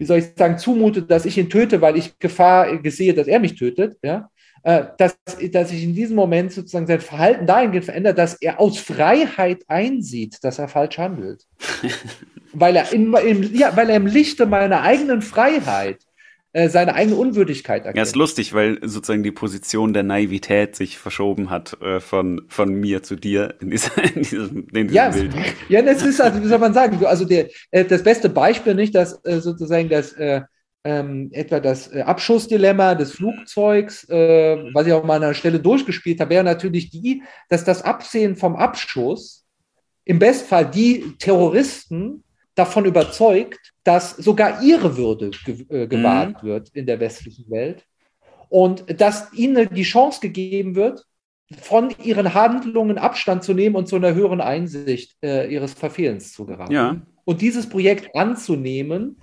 [0.00, 3.38] wie soll ich sagen, zumute, dass ich ihn töte, weil ich Gefahr sehe, dass er
[3.38, 4.30] mich tötet, ja,
[4.62, 5.14] äh, dass,
[5.52, 10.38] dass sich in diesem Moment sozusagen sein Verhalten dahingehend verändert, dass er aus Freiheit einsieht,
[10.42, 11.44] dass er falsch handelt.
[12.54, 15.98] weil, er in, im, ja, weil er im Lichte meiner eigenen Freiheit
[16.52, 17.96] seine eigene Unwürdigkeit erkennt.
[17.96, 22.74] Ja, ist lustig, weil sozusagen die Position der Naivität sich verschoben hat äh, von, von
[22.74, 25.32] mir zu dir in, dieser, in diesem, in diesem ja, Bild.
[25.68, 28.94] Ja, das ist, also, wie soll man sagen, also der, äh, das beste Beispiel nicht,
[28.94, 30.42] dass äh, sozusagen das äh,
[30.84, 35.60] ähm, etwa das äh, Abschussdilemma des Flugzeugs, äh, was ich auch mal an einer Stelle
[35.60, 39.44] durchgespielt habe, wäre natürlich die, dass das Absehen vom Abschuss
[40.04, 42.24] im Bestfall die Terroristen
[42.54, 46.46] davon überzeugt, dass sogar ihre Würde ge äh, gewahrt mhm.
[46.46, 47.84] wird in der westlichen Welt
[48.48, 51.04] und dass ihnen die Chance gegeben wird,
[51.60, 56.46] von ihren Handlungen Abstand zu nehmen und zu einer höheren Einsicht äh, ihres Verfehlens zu
[56.46, 56.72] geraten.
[56.72, 56.96] Ja.
[57.24, 59.18] Und dieses Projekt anzunehmen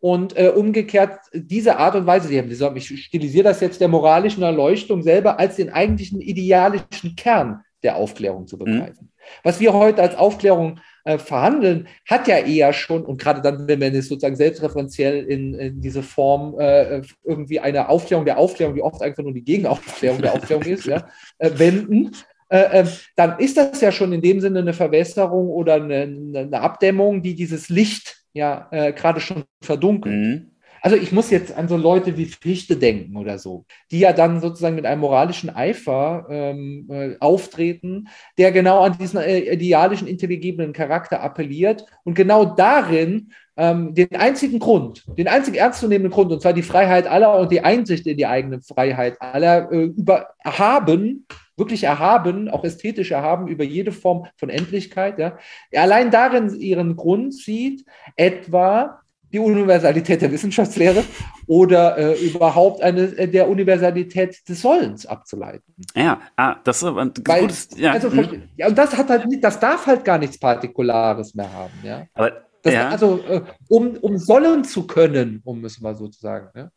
[0.00, 5.38] und äh, umgekehrt diese Art und Weise, ich stilisiere das jetzt der moralischen Erleuchtung selber
[5.38, 8.64] als den eigentlichen idealischen Kern der Aufklärung zu mhm.
[8.64, 9.06] begreifen.
[9.06, 9.28] Mhm.
[9.42, 13.80] Was wir heute als Aufklärung äh, verhandeln, hat ja eher schon, und gerade dann, wenn
[13.80, 18.82] wir es sozusagen selbstreferenziell in, in diese Form äh, irgendwie eine Aufklärung der Aufklärung, die
[18.82, 22.12] oft einfach nur die Gegenaufklärung der Aufklärung ist, ja, äh, wenden,
[22.50, 26.60] äh, ähm, dann ist das ja schon in dem Sinne eine Verwässerung oder eine, eine
[26.60, 30.14] Abdämmung, die dieses Licht ja äh, gerade schon verdunkelt.
[30.14, 30.50] Mhm.
[30.82, 34.40] Also ich muss jetzt an so Leute wie Fichte denken oder so, die ja dann
[34.40, 40.72] sozusagen mit einem moralischen Eifer ähm, äh, auftreten, der genau an diesen äh, idealischen, intelligiblen
[40.72, 46.52] Charakter appelliert und genau darin ähm, den einzigen Grund, den einzigen ernstzunehmenden Grund, und zwar
[46.52, 51.26] die Freiheit aller und die Einsicht in die eigene Freiheit aller, äh, über erhaben,
[51.56, 55.36] wirklich erhaben, auch ästhetisch erhaben über jede Form von Endlichkeit, ja,
[55.74, 59.00] allein darin ihren Grund sieht, etwa
[59.32, 61.04] die Universalität der Wissenschaftslehre
[61.46, 65.74] oder äh, überhaupt eine äh, der Universalität des Sollens abzuleiten.
[65.94, 67.92] Ja, ah, das ist aber ein Weil, gutes, ja.
[67.92, 68.44] Also, mhm.
[68.56, 72.06] ja, und das hat halt nicht, das darf halt gar nichts Partikulares mehr haben, ja.
[72.14, 72.88] Aber, das, ja.
[72.88, 76.70] Also, äh, um, um sollen zu können, um es mal so zu sagen, ja.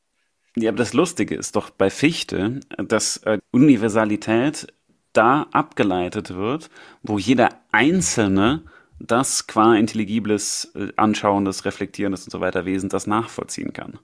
[0.58, 4.68] Ja, aber das Lustige ist doch bei Fichte, dass äh, Universalität
[5.14, 6.70] da abgeleitet wird,
[7.04, 8.64] wo jeder Einzelne
[9.08, 13.99] das qua intelligibles, äh, anschauendes, reflektierendes und so weiter Wesen das nachvollziehen kann.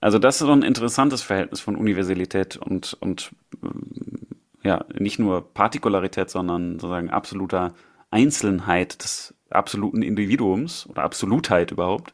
[0.00, 3.30] Also das ist so ein interessantes Verhältnis von Universalität und, und
[3.62, 7.74] äh, ja, nicht nur Partikularität, sondern sozusagen absoluter
[8.10, 12.12] Einzelnheit des absoluten Individuums oder Absolutheit überhaupt,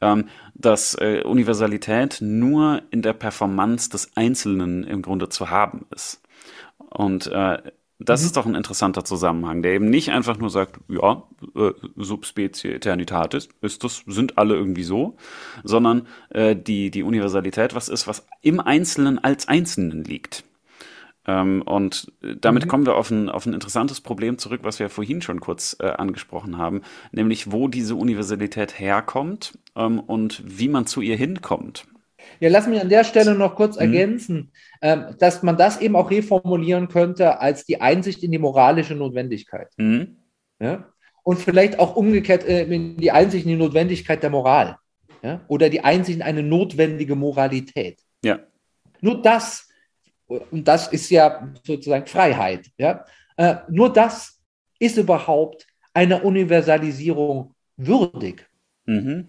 [0.00, 6.22] ähm, dass äh, Universalität nur in der Performance des Einzelnen im Grunde zu haben ist.
[6.78, 7.58] Und äh,
[7.98, 8.26] das mhm.
[8.26, 11.22] ist doch ein interessanter Zusammenhang, der eben nicht einfach nur sagt, ja,
[11.54, 15.16] äh, Subspezie Eternitatis, ist das, sind alle irgendwie so,
[15.64, 20.44] sondern äh, die, die Universalität was ist, was im Einzelnen als Einzelnen liegt.
[21.26, 22.68] Ähm, und damit mhm.
[22.68, 25.86] kommen wir auf ein, auf ein interessantes Problem zurück, was wir vorhin schon kurz äh,
[25.88, 26.82] angesprochen haben,
[27.12, 31.86] nämlich wo diese Universalität herkommt ähm, und wie man zu ihr hinkommt.
[32.40, 33.82] Ja, lass mich an der Stelle noch kurz mhm.
[33.82, 38.94] ergänzen, ähm, dass man das eben auch reformulieren könnte als die Einsicht in die moralische
[38.94, 39.68] Notwendigkeit.
[39.76, 40.16] Mhm.
[40.60, 40.88] Ja?
[41.22, 42.66] Und vielleicht auch umgekehrt äh,
[42.96, 44.76] die Einsicht in die Notwendigkeit der Moral.
[45.22, 45.40] Ja?
[45.48, 47.98] Oder die Einsicht in eine notwendige Moralität.
[48.24, 48.40] Ja.
[49.00, 49.68] Nur das,
[50.26, 53.04] und das ist ja sozusagen Freiheit, ja?
[53.36, 54.40] Äh, nur das
[54.78, 58.46] ist überhaupt einer Universalisierung würdig.
[58.86, 59.28] Mhm.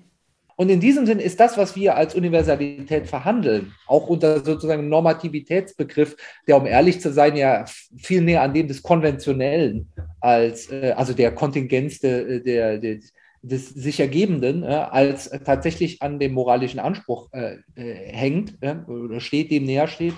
[0.57, 6.17] Und in diesem Sinn ist das, was wir als Universalität verhandeln, auch unter sozusagen Normativitätsbegriff,
[6.47, 7.63] der, um ehrlich zu sein, ja
[7.95, 12.97] viel näher an dem des Konventionellen als, äh, also der Kontingenz de, der, der,
[13.43, 19.51] des sich Ergebenden, äh, als tatsächlich an dem moralischen Anspruch äh, äh hängt oder steht,
[19.51, 20.15] dem näher steht.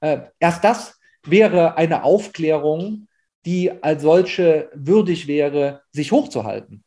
[0.00, 3.06] Äh, erst das wäre eine Aufklärung,
[3.46, 6.82] die als solche würdig wäre, sich hochzuhalten.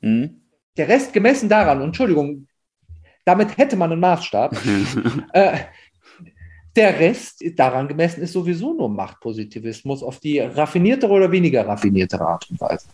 [0.00, 0.42] Mhm.
[0.76, 2.48] Der Rest gemessen daran, Entschuldigung,
[3.24, 4.54] damit hätte man einen Maßstab.
[5.32, 5.58] äh,
[6.76, 12.50] der Rest daran gemessen ist sowieso nur Machtpositivismus auf die raffiniertere oder weniger raffinierte Art
[12.50, 12.88] und Weise.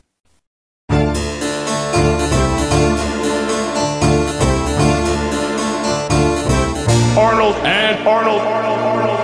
[7.16, 9.21] Arnold and Arnold, Arnold.